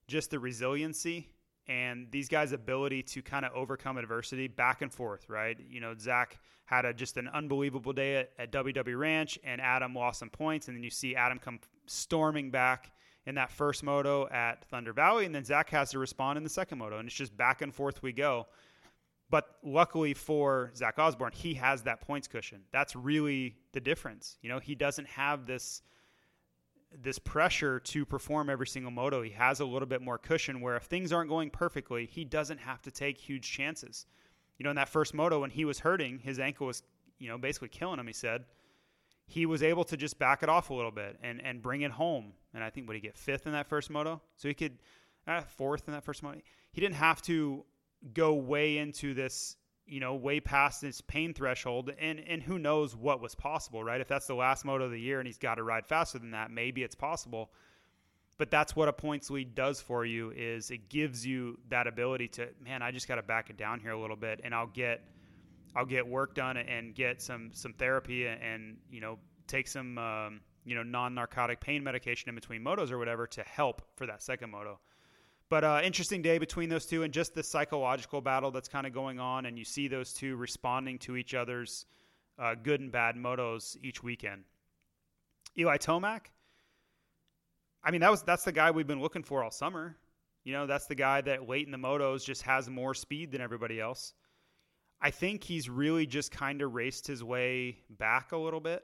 [0.06, 1.30] just the resiliency
[1.68, 5.58] and these guys' ability to kind of overcome adversity back and forth, right?
[5.68, 9.94] You know, Zach had a, just an unbelievable day at, at WW Ranch, and Adam
[9.94, 12.92] lost some points, and then you see Adam come storming back
[13.26, 16.50] in that first moto at Thunder Valley, and then Zach has to respond in the
[16.50, 18.46] second moto, and it's just back and forth we go.
[19.28, 22.62] But luckily for Zach Osborne, he has that points cushion.
[22.72, 24.38] That's really the difference.
[24.40, 25.82] You know, he doesn't have this
[26.92, 29.22] this pressure to perform every single moto.
[29.22, 32.58] He has a little bit more cushion where if things aren't going perfectly, he doesn't
[32.58, 34.06] have to take huge chances.
[34.58, 36.82] You know, in that first moto when he was hurting, his ankle was,
[37.18, 38.44] you know, basically killing him, he said
[39.26, 41.90] he was able to just back it off a little bit and, and bring it
[41.90, 42.32] home.
[42.54, 44.22] And I think, would he get fifth in that first moto?
[44.36, 44.78] So he could,
[45.26, 46.40] uh, fourth in that first moto.
[46.72, 47.64] He didn't have to
[48.14, 51.92] go way into this, you know, way past this pain threshold.
[51.98, 54.00] And, and who knows what was possible, right?
[54.00, 56.32] If that's the last moto of the year and he's got to ride faster than
[56.32, 57.50] that, maybe it's possible.
[58.38, 62.28] But that's what a points lead does for you is it gives you that ability
[62.28, 64.66] to, man, I just got to back it down here a little bit and I'll
[64.66, 65.02] get–
[65.76, 70.40] I'll get work done and get some some therapy and you know take some um,
[70.64, 74.22] you know non narcotic pain medication in between motos or whatever to help for that
[74.22, 74.80] second moto.
[75.48, 78.92] But uh, interesting day between those two and just the psychological battle that's kind of
[78.92, 81.86] going on, and you see those two responding to each other's
[82.38, 84.44] uh, good and bad motos each weekend.
[85.56, 86.26] Eli Tomac,
[87.82, 89.96] I mean that was that's the guy we've been looking for all summer.
[90.44, 93.40] You know, that's the guy that late in the motos just has more speed than
[93.40, 94.12] everybody else.
[95.00, 98.82] I think he's really just kind of raced his way back a little bit.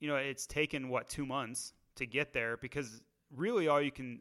[0.00, 3.02] You know, it's taken what two months to get there because
[3.34, 4.20] really all you can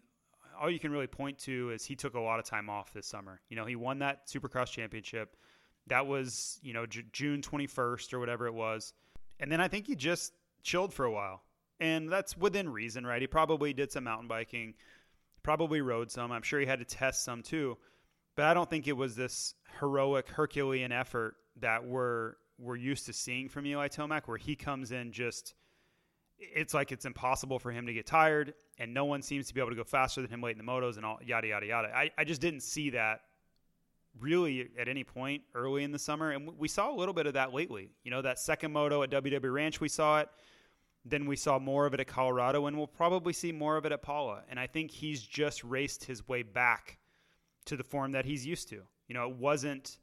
[0.60, 3.08] all you can really point to is he took a lot of time off this
[3.08, 3.42] summer.
[3.50, 5.36] You know, he won that Supercross championship.
[5.88, 8.94] That was you know J- June 21st or whatever it was,
[9.40, 11.42] and then I think he just chilled for a while,
[11.80, 13.22] and that's within reason, right?
[13.22, 14.76] He probably did some mountain biking,
[15.44, 16.32] probably rode some.
[16.32, 17.78] I'm sure he had to test some too
[18.40, 23.12] but I don't think it was this heroic Herculean effort that we're we're used to
[23.12, 25.56] seeing from Eli Tomac, where he comes in just
[26.40, 29.60] it's like it's impossible for him to get tired, and no one seems to be
[29.60, 31.90] able to go faster than him late in the motos and all yada yada yada.
[31.96, 33.22] I, I just didn't see that
[34.20, 37.34] really at any point early in the summer, and we saw a little bit of
[37.34, 37.90] that lately.
[38.04, 40.30] You know, that second moto at WW Ranch, we saw it.
[41.06, 43.92] Then we saw more of it at Colorado, and we'll probably see more of it
[43.92, 44.44] at Pala.
[44.50, 47.00] And I think he's just raced his way back
[47.66, 48.82] to the form that he's used to.
[49.08, 49.98] You know, it wasn't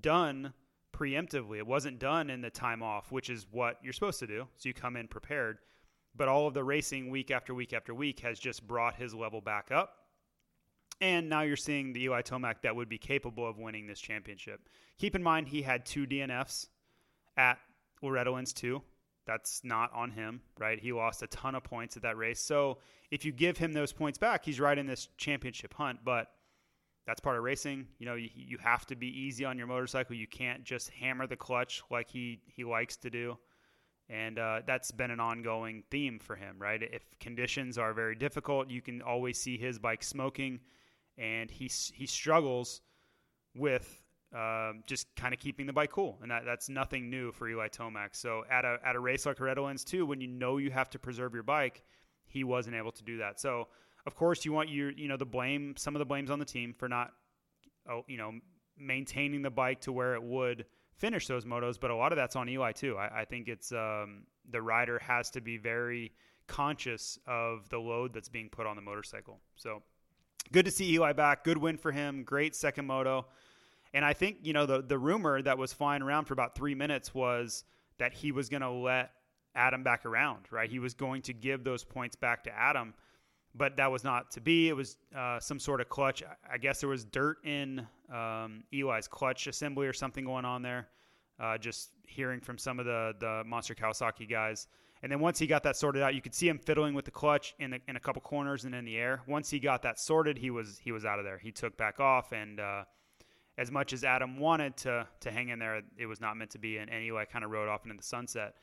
[0.00, 0.52] done
[0.92, 1.58] preemptively.
[1.58, 4.46] It wasn't done in the time off, which is what you're supposed to do.
[4.56, 5.58] So you come in prepared.
[6.16, 9.40] But all of the racing week after week after week has just brought his level
[9.40, 9.98] back up.
[11.00, 14.68] And now you're seeing the Eli Tomac that would be capable of winning this championship.
[14.98, 16.68] Keep in mind he had two DNFs
[17.36, 17.58] at
[18.00, 18.82] Loretta Lynn's 2.
[19.26, 20.78] That's not on him, right?
[20.78, 22.40] He lost a ton of points at that race.
[22.40, 22.78] So
[23.10, 25.98] if you give him those points back, he's right in this championship hunt.
[26.04, 26.28] But
[27.06, 27.86] that's part of racing.
[27.98, 30.16] You know, you, you have to be easy on your motorcycle.
[30.16, 33.36] You can't just hammer the clutch like he he likes to do,
[34.08, 36.56] and uh, that's been an ongoing theme for him.
[36.58, 36.82] Right?
[36.82, 40.60] If conditions are very difficult, you can always see his bike smoking,
[41.18, 42.80] and he he struggles
[43.54, 44.02] with
[44.34, 47.68] um, just kind of keeping the bike cool, and that, that's nothing new for Eli
[47.68, 48.14] Tomac.
[48.14, 50.98] So at a at a race like Redlands too, when you know you have to
[50.98, 51.82] preserve your bike,
[52.26, 53.40] he wasn't able to do that.
[53.40, 53.68] So
[54.06, 56.44] of course you want your you know the blame some of the blames on the
[56.44, 57.12] team for not
[57.90, 58.32] oh, you know
[58.78, 60.64] maintaining the bike to where it would
[60.98, 62.96] finish those motos, but a lot of that's on Eli too.
[62.96, 66.12] I, I think it's um, the rider has to be very
[66.46, 69.40] conscious of the load that's being put on the motorcycle.
[69.56, 69.82] So
[70.52, 71.44] good to see Eli back.
[71.44, 72.22] Good win for him.
[72.22, 73.26] Great second moto.
[73.92, 76.74] And I think, you know, the, the rumor that was flying around for about three
[76.74, 77.64] minutes was
[77.98, 79.10] that he was going to let
[79.54, 80.68] Adam back around, right?
[80.68, 82.94] He was going to give those points back to Adam,
[83.56, 84.68] but that was not to be.
[84.68, 86.22] It was uh, some sort of clutch.
[86.50, 90.88] I guess there was dirt in um, Eli's clutch assembly or something going on there.
[91.38, 94.68] Uh, just hearing from some of the the Monster Kawasaki guys.
[95.02, 97.10] And then once he got that sorted out, you could see him fiddling with the
[97.10, 99.20] clutch in the, in a couple corners and in the air.
[99.26, 101.38] Once he got that sorted, he was he was out of there.
[101.38, 102.84] He took back off and uh,
[103.58, 106.58] as much as Adam wanted to to hang in there, it was not meant to
[106.58, 108.54] be, and, and Eli kind of rode off into the sunset.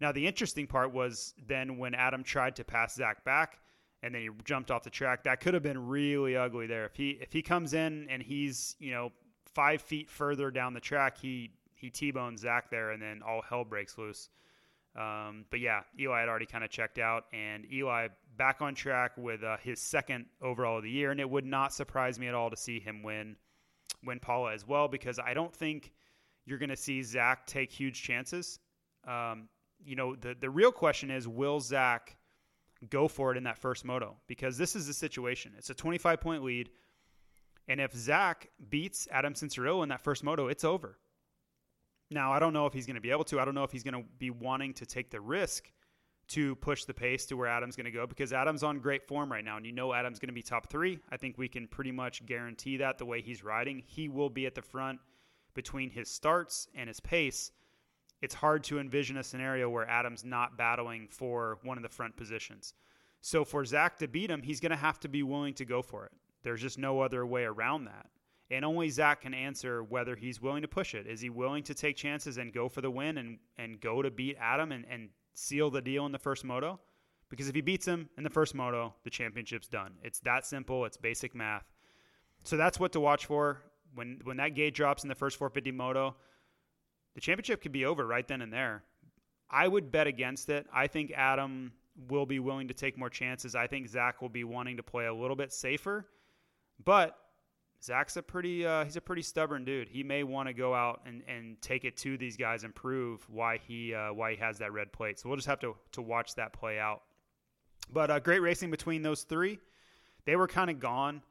[0.00, 3.58] Now the interesting part was then when Adam tried to pass Zach back,
[4.02, 5.24] and then he jumped off the track.
[5.24, 6.84] That could have been really ugly there.
[6.86, 9.12] If he if he comes in and he's you know
[9.46, 13.64] five feet further down the track, he he t-bones Zach there, and then all hell
[13.64, 14.28] breaks loose.
[14.96, 19.12] Um, but yeah, Eli had already kind of checked out, and Eli back on track
[19.16, 22.34] with uh, his second overall of the year, and it would not surprise me at
[22.34, 23.36] all to see him win
[24.04, 25.92] win Pala as well because I don't think
[26.46, 28.58] you're going to see Zach take huge chances.
[29.06, 29.48] Um,
[29.84, 32.16] you know, the the real question is, will Zach
[32.88, 34.16] go for it in that first moto?
[34.26, 35.52] Because this is the situation.
[35.58, 36.70] It's a 25 point lead,
[37.68, 40.98] and if Zach beats Adam Cianciarulo in that first moto, it's over.
[42.10, 43.38] Now, I don't know if he's going to be able to.
[43.38, 45.70] I don't know if he's going to be wanting to take the risk
[46.30, 49.30] to push the pace to where Adam's going to go because Adam's on great form
[49.30, 49.56] right now.
[49.56, 50.98] And you know Adam's going to be top three.
[51.10, 53.82] I think we can pretty much guarantee that the way he's riding.
[53.84, 55.00] He will be at the front
[55.54, 57.50] between his starts and his pace.
[58.20, 62.16] It's hard to envision a scenario where Adam's not battling for one of the front
[62.16, 62.74] positions.
[63.20, 65.82] So for Zach to beat him, he's going to have to be willing to go
[65.82, 66.12] for it.
[66.42, 68.06] There's just no other way around that.
[68.50, 71.06] And only Zach can answer whether he's willing to push it.
[71.06, 74.10] Is he willing to take chances and go for the win and, and go to
[74.10, 76.78] beat Adam and, and seal the deal in the first moto.
[77.28, 79.94] Because if he beats him in the first moto, the championship's done.
[80.02, 80.84] It's that simple.
[80.84, 81.64] It's basic math.
[82.42, 83.62] So that's what to watch for.
[83.94, 86.16] When when that gate drops in the first 450 moto,
[87.14, 88.84] the championship could be over right then and there.
[89.50, 90.66] I would bet against it.
[90.72, 91.72] I think Adam
[92.08, 93.54] will be willing to take more chances.
[93.54, 96.06] I think Zach will be wanting to play a little bit safer.
[96.84, 97.16] But
[97.82, 99.88] Zach's a pretty uh, he's a pretty stubborn dude.
[99.88, 103.26] He may want to go out and, and take it to these guys and prove
[103.28, 105.18] why he uh, why he has that red plate.
[105.18, 107.02] So we'll just have to to watch that play out.
[107.92, 109.58] But uh, great racing between those three.
[110.26, 111.22] They were kind of gone.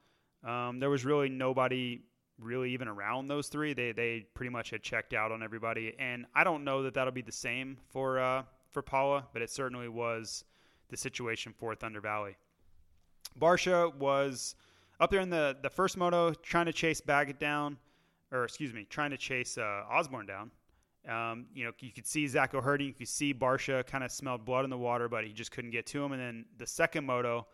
[0.44, 2.02] Um, there was really nobody
[2.40, 3.72] really even around those three.
[3.72, 7.12] They they pretty much had checked out on everybody, and I don't know that that'll
[7.12, 10.44] be the same for uh, for Pala, but it certainly was
[10.88, 12.36] the situation for Thunder Valley.
[13.38, 14.54] Barcia was
[14.98, 17.78] up there in the the first moto, trying to chase Baggett down,
[18.32, 20.50] or excuse me, trying to chase uh, Osborne down.
[21.08, 24.44] Um, you know, you could see Zach O'Herdy, you could see Barcia kind of smelled
[24.44, 26.12] blood in the water, but he just couldn't get to him.
[26.12, 27.46] And then the second moto,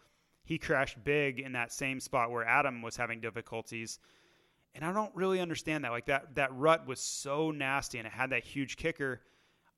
[0.44, 4.00] he crashed big in that same spot where Adam was having difficulties.
[4.76, 5.90] And I don't really understand that.
[5.90, 9.22] Like that that rut was so nasty and it had that huge kicker.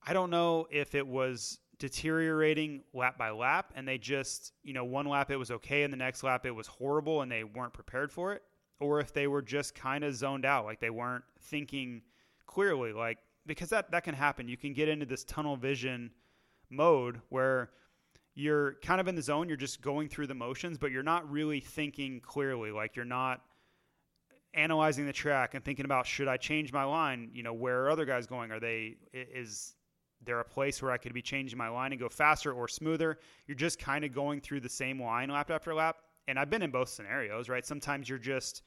[0.05, 4.83] I don't know if it was deteriorating lap by lap and they just, you know,
[4.83, 7.73] one lap it was okay and the next lap it was horrible and they weren't
[7.73, 8.43] prepared for it,
[8.81, 12.01] or if they were just kind of zoned out, like they weren't thinking
[12.45, 14.49] clearly, like because that that can happen.
[14.49, 16.11] You can get into this tunnel vision
[16.69, 17.71] mode where
[18.35, 21.29] you're kind of in the zone, you're just going through the motions, but you're not
[21.31, 23.41] really thinking clearly, like you're not
[24.53, 27.29] analyzing the track and thinking about should I change my line?
[27.33, 28.51] You know, where are other guys going?
[28.51, 29.75] Are they is
[30.25, 33.19] there a place where I could be changing my line and go faster or smoother?
[33.47, 35.97] You're just kind of going through the same line lap after lap.
[36.27, 37.65] And I've been in both scenarios, right?
[37.65, 38.61] Sometimes you're just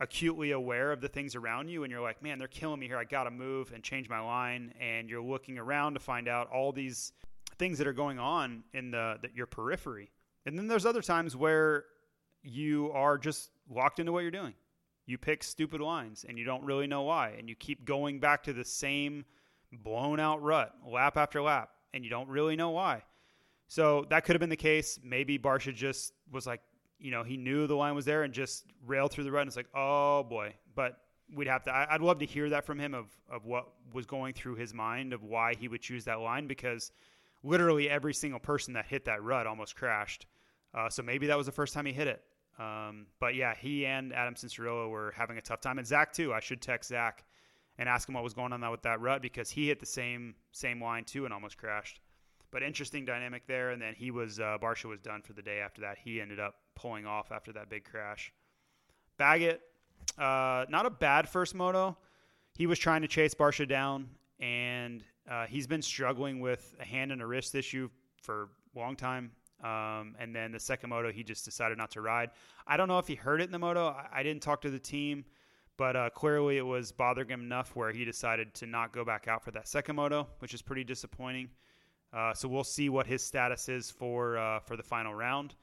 [0.00, 2.98] acutely aware of the things around you and you're like, man, they're killing me here.
[2.98, 4.74] I got to move and change my line.
[4.80, 7.12] And you're looking around to find out all these
[7.58, 10.10] things that are going on in the, the your periphery.
[10.46, 11.84] And then there's other times where
[12.42, 14.54] you are just locked into what you're doing.
[15.06, 17.34] You pick stupid lines and you don't really know why.
[17.38, 19.24] And you keep going back to the same–
[19.82, 23.02] blown out rut lap after lap, and you don't really know why.
[23.66, 24.98] So that could have been the case.
[25.02, 26.60] Maybe Barcia just was like,
[26.98, 29.42] you know, he knew the line was there and just railed through the rut.
[29.42, 30.54] And it's like, oh boy.
[30.74, 30.98] But
[31.34, 34.06] we'd have to, I, I'd love to hear that from him of, of what was
[34.06, 36.92] going through his mind of why he would choose that line because
[37.42, 40.26] literally every single person that hit that rut almost crashed.
[40.74, 42.22] Uh, so maybe that was the first time he hit it.
[42.58, 46.32] Um, but yeah, he and Adam Cianciarulo were having a tough time, and Zach too.
[46.32, 47.24] I should text Zach
[47.78, 50.34] and ask him what was going on with that rut because he hit the same
[50.52, 52.00] same line too and almost crashed.
[52.50, 53.70] But interesting dynamic there.
[53.70, 55.98] And then he was uh, Barcia was done for the day after that.
[55.98, 58.32] He ended up pulling off after that big crash.
[59.16, 59.60] Baggett,
[60.18, 61.96] uh, not a bad first moto.
[62.56, 67.10] He was trying to chase Barcia down, and uh, he's been struggling with a hand
[67.10, 67.88] and a wrist issue
[68.22, 69.32] for a long time.
[69.64, 72.30] Um, and then the second moto, he just decided not to ride.
[72.66, 73.88] I don't know if he heard it in the moto.
[73.88, 75.24] I, I didn't talk to the team,
[75.78, 79.26] but uh, clearly it was bothering him enough where he decided to not go back
[79.26, 81.48] out for that second moto, which is pretty disappointing.
[82.12, 85.54] Uh, so we'll see what his status is for uh, for the final round.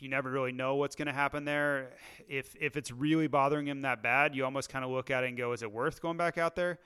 [0.00, 1.92] You never really know what's going to happen there.
[2.28, 5.28] If if it's really bothering him that bad, you almost kind of look at it
[5.28, 6.80] and go, "Is it worth going back out there?"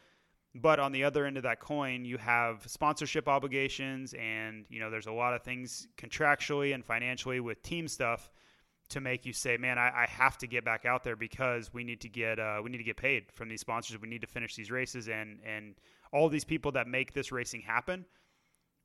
[0.62, 4.90] But on the other end of that coin, you have sponsorship obligations, and you know
[4.90, 8.30] there's a lot of things contractually and financially with team stuff
[8.88, 11.84] to make you say, "Man, I, I have to get back out there because we
[11.84, 14.00] need to get uh, we need to get paid from these sponsors.
[14.00, 15.74] We need to finish these races, and and
[16.12, 18.07] all these people that make this racing happen,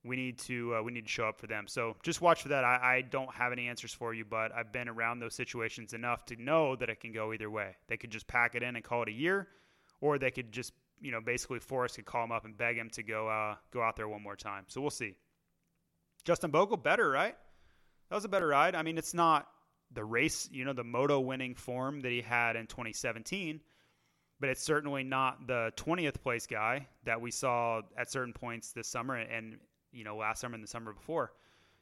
[0.04, 1.68] we need to uh, we need to show up for them.
[1.68, 2.64] So just watch for that.
[2.64, 6.26] I, I, don't have any answers for you, but I've been around those situations enough
[6.26, 7.76] to know that it can go either way.
[7.88, 9.48] They could just pack it in and call it a year,
[10.02, 12.90] or they could just you know basically Forrest could call him up and beg him
[12.92, 14.66] to go uh, go out there one more time.
[14.68, 15.16] So we'll see.
[16.24, 17.36] Justin Bogle better right?
[18.10, 18.76] That was a better ride.
[18.76, 19.48] I mean, it's not
[19.94, 23.62] the race, you know, the moto winning form that he had in 2017
[24.42, 28.88] but it's certainly not the 20th place guy that we saw at certain points this
[28.88, 29.58] summer and
[29.94, 31.32] you know last summer and the summer before.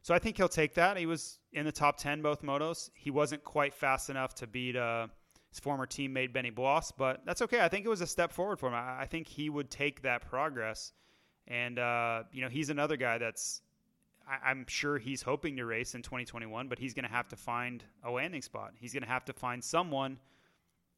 [0.01, 0.97] So I think he'll take that.
[0.97, 2.89] He was in the top 10 both motos.
[2.93, 5.07] He wasn't quite fast enough to beat uh,
[5.49, 7.61] his former teammate Benny Bloss, but that's okay.
[7.61, 8.75] I think it was a step forward for him.
[8.75, 10.93] I, think he would take that progress.
[11.47, 13.61] And uh, you know, he's another guy that's
[14.27, 17.35] I, I'm sure he's hoping to race in 2021, but he's going to have to
[17.35, 18.73] find a landing spot.
[18.75, 20.19] He's going to have to find someone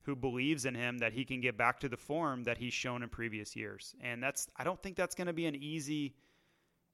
[0.04, 3.04] who believes in him that he can get back to the form that he's shown
[3.04, 3.95] in previous years.
[4.02, 6.16] And that's I don't think that's going to be an easy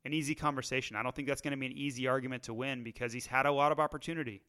[0.05, 0.95] an easy conversation.
[0.95, 3.45] I don't think that's going to be an easy argument to win because he's had
[3.45, 4.41] a lot of opportunity.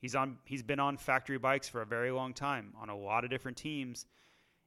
[0.00, 3.24] He's on he's been on factory bikes for a very long time on a lot
[3.24, 4.06] of different teams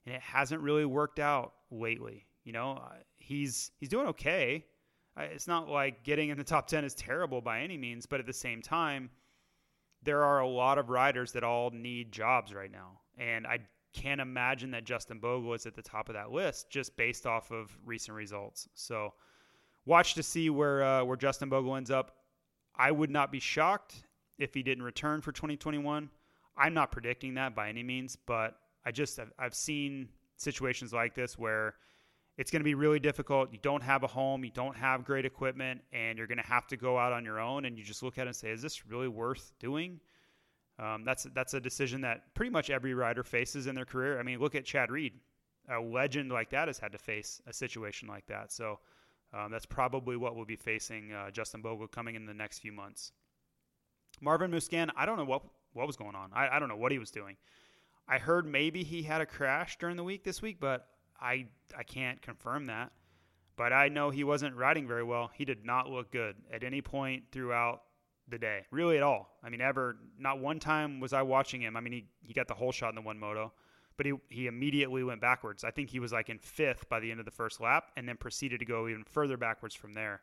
[0.06, 2.26] and it hasn't really worked out lately.
[2.44, 4.64] You know, uh, he's he's doing okay.
[5.16, 8.26] It's not like getting in the top 10 is terrible by any means, but at
[8.26, 9.10] the same time,
[10.02, 13.00] there are a lot of riders that all need jobs right now.
[13.18, 13.58] And I
[13.92, 17.50] can't imagine that Justin Bogle is at the top of that list just based off
[17.50, 18.68] of recent results.
[18.74, 19.12] So
[19.84, 22.16] watch to see where uh, where Justin Bogle ends up.
[22.74, 24.06] I would not be shocked
[24.42, 26.10] if he didn't return for 2021.
[26.56, 31.38] I'm not predicting that by any means, but I just I've, seen situations like this
[31.38, 31.74] where
[32.38, 33.52] it's going to be really difficult.
[33.52, 36.66] You don't have a home, you don't have great equipment, and you're going to have
[36.68, 37.64] to go out on your own.
[37.66, 40.00] And you just look at it and say, "Is this really worth doing?"
[40.78, 44.18] Um, that's that's a decision that pretty much every rider faces in their career.
[44.18, 45.12] I mean, look at Chad Reed,
[45.68, 48.50] a legend like that has had to face a situation like that.
[48.50, 48.78] So
[49.32, 52.72] um, that's probably what we'll be facing uh, Justin Bogle coming in the next few
[52.72, 53.12] months.
[54.20, 55.42] Marvin Musquin, I don't know what
[55.72, 56.30] what was going on.
[56.32, 57.36] I, I don't know what he was doing.
[58.08, 60.88] I heard maybe he had a crash during the week this week, but
[61.20, 61.46] I
[61.76, 62.92] I can't confirm that.
[63.56, 65.30] But I know he wasn't riding very well.
[65.34, 67.82] He did not look good at any point throughout
[68.28, 69.36] the day, really at all.
[69.42, 71.76] I mean, ever not one time was I watching him.
[71.76, 73.52] I mean, he, he got the holeshot in the one moto,
[73.96, 75.62] but he he immediately went backwards.
[75.62, 78.08] I think he was like in fifth by the end of the first lap, and
[78.08, 80.22] then proceeded to go even further backwards from there.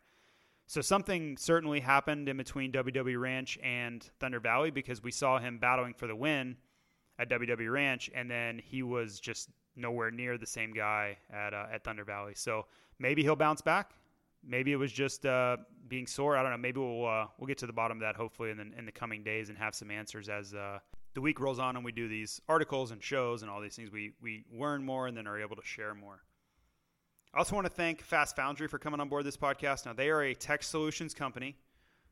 [0.69, 5.59] So something certainly happened in between WW Ranch and Thunder Valley because we saw him
[5.59, 6.57] battling for the win
[7.17, 11.67] at WW Ranch, and then he was just nowhere near the same guy at uh,
[11.71, 12.33] at Thunder Valley.
[12.35, 12.65] So
[12.99, 13.91] maybe he'll bounce back.
[14.45, 15.55] Maybe it was just uh,
[15.87, 16.35] being sore.
[16.35, 16.57] I don't know.
[16.57, 18.91] Maybe we'll uh, we'll get to the bottom of that hopefully in the, in the
[18.91, 20.79] coming days and have some answers as uh,
[21.13, 23.89] the week rolls on and we do these articles and shows and all these things.
[23.89, 26.23] We we learn more and then are able to share more.
[27.37, 29.85] I also want to thank Fast Foundry for coming on board this podcast.
[29.85, 31.55] Now they are a tech solutions company.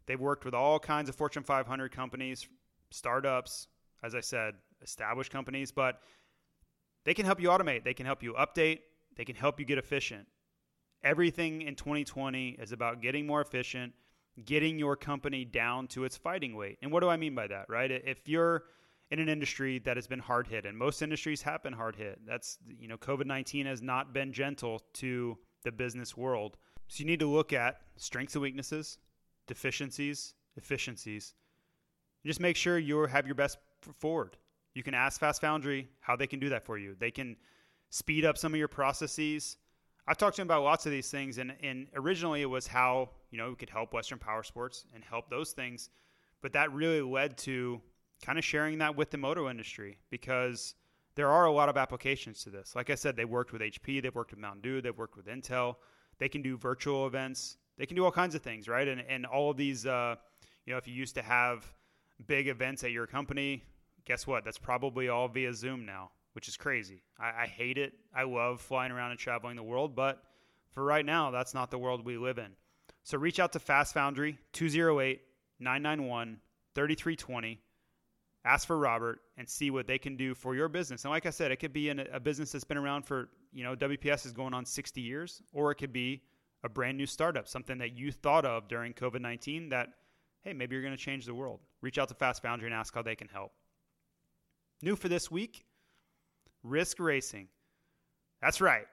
[0.05, 2.47] They've worked with all kinds of Fortune 500 companies,
[2.91, 3.67] startups,
[4.03, 4.53] as I said,
[4.83, 5.99] established companies, but
[7.05, 7.83] they can help you automate.
[7.83, 8.81] They can help you update.
[9.15, 10.27] They can help you get efficient
[11.05, 13.93] everything in 2020 is about getting more efficient,
[14.43, 16.77] getting your company down to its fighting weight.
[16.81, 17.89] And what do I mean by that, right?
[17.89, 18.63] If you're
[19.11, 22.19] in an industry that has been hard hit, and most industries have been hard hit,
[22.25, 26.57] that's, you know, COVID 19 has not been gentle to the business world.
[26.87, 28.97] So you need to look at strengths and weaknesses,
[29.47, 31.33] deficiencies, efficiencies.
[32.25, 33.57] Just make sure you have your best
[33.99, 34.37] forward.
[34.73, 36.95] You can ask Fast Foundry how they can do that for you.
[36.99, 37.35] They can
[37.89, 39.57] speed up some of your processes.
[40.07, 43.09] I've talked to him about lots of these things, and, and originally it was how
[43.31, 45.89] you know we could help Western Power Sports and help those things,
[46.41, 47.81] but that really led to
[48.23, 50.75] kind of sharing that with the moto industry because
[51.15, 52.75] there are a lot of applications to this.
[52.75, 55.27] Like I said, they worked with HP, they've worked with Mountain Dew, they've worked with
[55.27, 55.75] Intel.
[56.17, 58.87] They can do virtual events, they can do all kinds of things, right?
[58.87, 60.15] And and all of these, uh,
[60.65, 61.65] you know, if you used to have
[62.27, 63.63] big events at your company,
[64.05, 64.45] guess what?
[64.45, 67.03] That's probably all via Zoom now, which is crazy.
[67.19, 67.93] I, I hate it.
[68.15, 70.23] I love flying around and traveling the world, but
[70.71, 72.51] for right now, that's not the world we live in.
[73.03, 75.21] So reach out to Fast Foundry 208
[75.59, 76.39] 991
[76.73, 77.61] 3320
[78.45, 81.03] ask for Robert and see what they can do for your business.
[81.03, 83.63] And like I said, it could be a, a business that's been around for, you
[83.63, 86.21] know, WPS is going on 60 years, or it could be
[86.63, 89.89] a brand new startup, something that you thought of during COVID 19 that,
[90.43, 91.59] hey, maybe you're going to change the world.
[91.81, 93.51] Reach out to Fast Foundry and ask how they can help.
[94.81, 95.65] New for this week
[96.63, 97.47] Risk Racing.
[98.41, 98.85] That's right.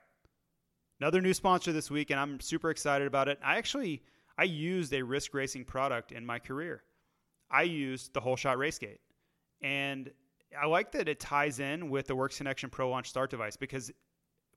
[1.00, 3.38] Another new sponsor this week, and I'm super excited about it.
[3.44, 4.02] I actually
[4.38, 6.82] I used a risk racing product in my career.
[7.50, 9.00] I used the holeshot race gate.
[9.62, 10.10] And
[10.60, 13.90] I like that it ties in with the Works Connection Pro Launch Start device because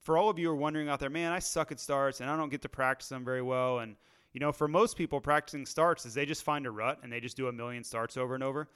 [0.01, 2.29] for all of you who are wondering out there, man, I suck at starts and
[2.29, 3.79] I don't get to practice them very well.
[3.79, 3.95] And,
[4.33, 7.19] you know, for most people, practicing starts is they just find a rut and they
[7.19, 8.67] just do a million starts over and over.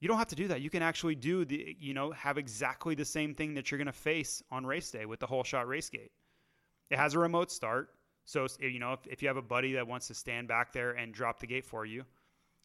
[0.00, 0.62] You don't have to do that.
[0.62, 3.86] You can actually do the, you know, have exactly the same thing that you're going
[3.86, 6.12] to face on race day with the holeshot race gate.
[6.90, 7.90] It has a remote start.
[8.24, 10.92] So, you know, if, if you have a buddy that wants to stand back there
[10.92, 12.04] and drop the gate for you,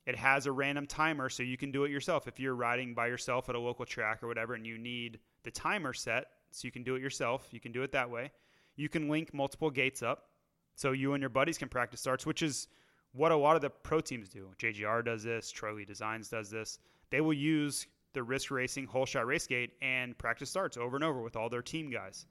[0.05, 2.27] it has a random timer so you can do it yourself.
[2.27, 5.51] If you're riding by yourself at a local track or whatever and you need the
[5.51, 8.31] timer set so you can do it yourself, you can do it that way.
[8.75, 10.29] You can link multiple gates up
[10.75, 12.67] so you and your buddies can practice starts, which is
[13.13, 14.51] what a lot of the pro teams do.
[14.59, 16.79] JGR does this, Troy Lee Designs does this.
[17.09, 21.21] They will use the risk racing holeshot race gate and practice starts over and over
[21.21, 22.25] with all their team guys.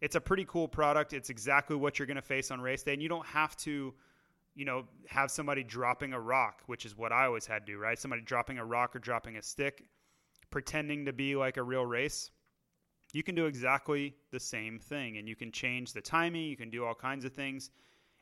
[0.00, 1.12] It's a pretty cool product.
[1.12, 3.94] It's exactly what you're going to face on race day, and you don't have to
[4.54, 7.78] you know, have somebody dropping a rock, which is what I always had to do,
[7.78, 7.98] right?
[7.98, 9.84] Somebody dropping a rock or dropping a stick,
[10.50, 12.30] pretending to be like a real race.
[13.12, 16.70] You can do exactly the same thing and you can change the timing, you can
[16.70, 17.70] do all kinds of things.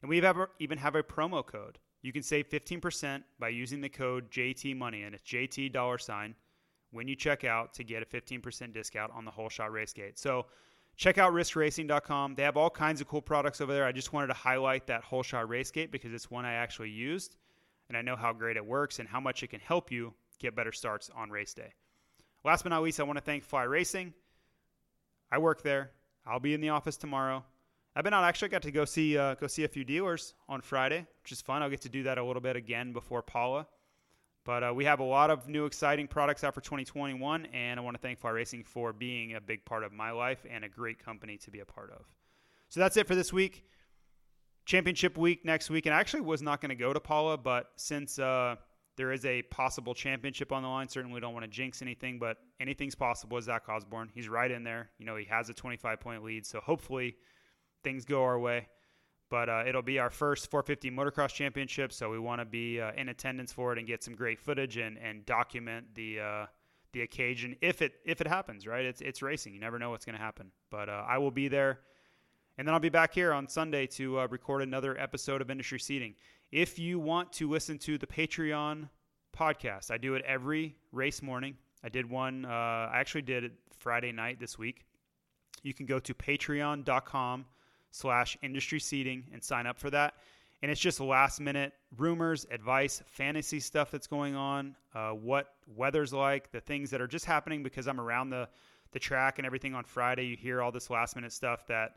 [0.03, 0.22] And we
[0.59, 1.79] even have a promo code.
[2.03, 6.35] You can save 15% by using the code JT Money and it's JT dollar sign
[6.91, 10.18] when you check out to get a 15% discount on the holeshot race gate.
[10.18, 10.47] So
[10.99, 12.34] Check out riskracing.com.
[12.34, 13.84] They have all kinds of cool products over there.
[13.84, 17.36] I just wanted to highlight that holeshot race gate because it's one I actually used
[17.88, 20.57] and I know how great it works and how much it can help you get
[20.57, 21.72] better starts on race day.
[22.44, 24.12] Last but not least, I want to thank Fly Racing.
[25.30, 25.92] I work there.
[26.26, 27.44] I'll be in the office tomorrow.
[27.94, 28.24] I've been out.
[28.24, 31.40] Actually, got to go see uh, go see a few dealers on Friday, which is
[31.40, 31.62] fun.
[31.62, 33.66] I'll get to do that a little bit again before Pala.
[34.49, 37.82] But uh, we have a lot of new exciting products out for 2021, and I
[37.82, 40.70] want to thank Fly Racing for being a big part of my life and a
[40.70, 42.07] great company to be a part of.
[42.70, 43.66] So that's it for this week.
[44.64, 47.72] Championship week next week, and I actually was not going to go to Pala, but
[47.76, 48.57] since uh,
[48.96, 52.38] there is a possible championship on the line, certainly don't want to jinx anything, but
[52.59, 54.09] anything's possible with Zach Osborne.
[54.14, 54.88] He's right in there.
[54.96, 57.16] You know, he has a 25 point lead, so hopefully
[57.84, 58.66] things go our way.
[59.31, 62.93] But uh, it'll be our first 450 motocross championship, so we want to be uh,
[62.97, 66.47] in attendance for it and get some great footage and, and document the uh,
[66.93, 68.66] the occasion if it if it happens.
[68.66, 68.87] Right?
[68.87, 69.53] It's it's racing.
[69.53, 70.51] You never know what's going to happen.
[70.70, 71.81] But uh, I will be there,
[72.57, 75.79] and then I'll be back here on Sunday to uh, record another episode of Industry
[75.79, 76.14] Seating.
[76.51, 78.89] If you want to listen to the Patreon
[79.37, 81.57] podcast, I do it every race morning.
[81.85, 82.47] I did one.
[82.47, 84.87] Uh, I actually did it Friday night this week.
[85.62, 87.45] You can go to patreon.com
[87.91, 90.14] slash industry seating and sign up for that.
[90.62, 96.12] And it's just last minute rumors, advice, fantasy stuff that's going on, uh, what weather's
[96.12, 98.49] like, the things that are just happening because I'm around the,
[98.91, 100.26] the track and everything on Friday.
[100.26, 101.93] You hear all this last minute stuff that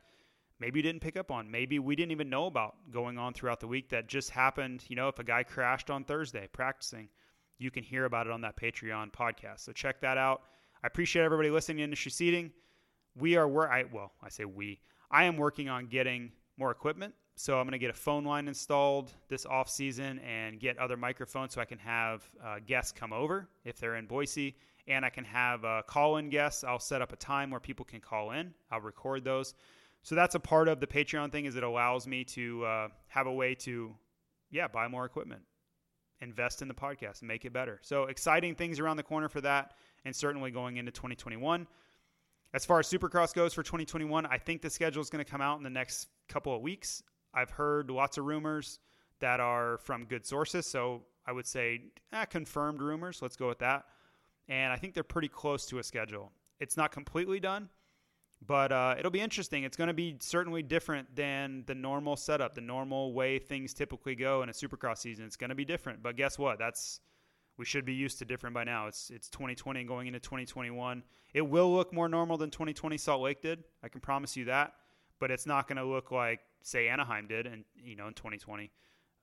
[0.60, 1.50] maybe you didn't pick up on.
[1.50, 4.84] Maybe we didn't even know about going on throughout the week that just happened.
[4.88, 7.10] You know, if a guy crashed on Thursday practicing,
[7.58, 9.62] you can hear about it on that Patreon podcast.
[9.62, 10.44] So check that out.
[10.84, 12.52] I appreciate everybody listening to Industry Seating.
[13.16, 14.80] We are where I well, I say we.
[15.12, 17.14] I am working on getting more equipment.
[17.36, 20.96] So I'm going to get a phone line installed this off season and get other
[20.96, 24.56] microphones so I can have uh, guests come over if they're in Boise,
[24.88, 26.64] and I can have uh, call-in guests.
[26.64, 28.54] I'll set up a time where people can call in.
[28.70, 29.54] I'll record those.
[30.04, 33.28] So that's a part of the Patreon thing is it allows me to uh, have
[33.28, 33.96] a way to,
[34.50, 35.42] yeah, buy more equipment,
[36.22, 37.80] invest in the podcast, make it better.
[37.82, 39.74] So exciting things around the corner for that,
[40.06, 41.68] and certainly going into 2021.
[42.54, 45.42] As far as Supercross goes for 2021, I think the schedule is going to come
[45.42, 47.02] out in the next couple of weeks.
[47.34, 48.80] I've heard lots of rumors
[49.20, 50.66] that are from good sources.
[50.66, 51.82] So I would say
[52.12, 53.22] eh, confirmed rumors.
[53.22, 53.86] Let's go with that.
[54.50, 56.32] And I think they're pretty close to a schedule.
[56.60, 57.70] It's not completely done,
[58.46, 59.64] but uh, it'll be interesting.
[59.64, 64.16] It's going to be certainly different than the normal setup, the normal way things typically
[64.16, 65.26] go in a Supercross season.
[65.26, 66.04] It's going to be different.
[66.04, 66.60] But guess what?
[66.60, 67.00] That's
[67.58, 68.88] we should be used to different by now.
[68.88, 71.04] It's it's 2020 and going into 2021.
[71.34, 73.64] It will look more normal than 2020 Salt Lake did.
[73.84, 74.74] I can promise you that.
[75.20, 78.72] But it's not going to look like say Anaheim did, and you know in 2020.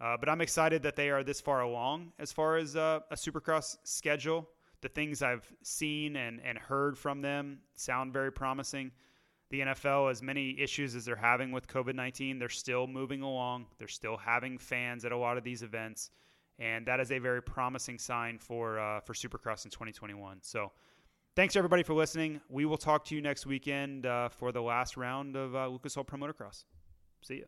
[0.01, 3.17] Uh, but I'm excited that they are this far along as far as uh, a
[3.17, 4.49] Supercross schedule.
[4.81, 8.93] The things I've seen and, and heard from them sound very promising.
[9.51, 13.67] The NFL, as many issues as they're having with COVID 19, they're still moving along.
[13.79, 16.11] They're still having fans at a lot of these events.
[16.59, 20.39] And that is a very promising sign for, uh, for Supercross in 2021.
[20.43, 20.73] So
[21.37, 22.41] thanks everybody for listening.
[22.49, 25.97] We will talk to you next weekend uh, for the last round of uh, Lucas
[25.97, 26.65] Oil Pro Motocross.
[27.23, 27.47] See you.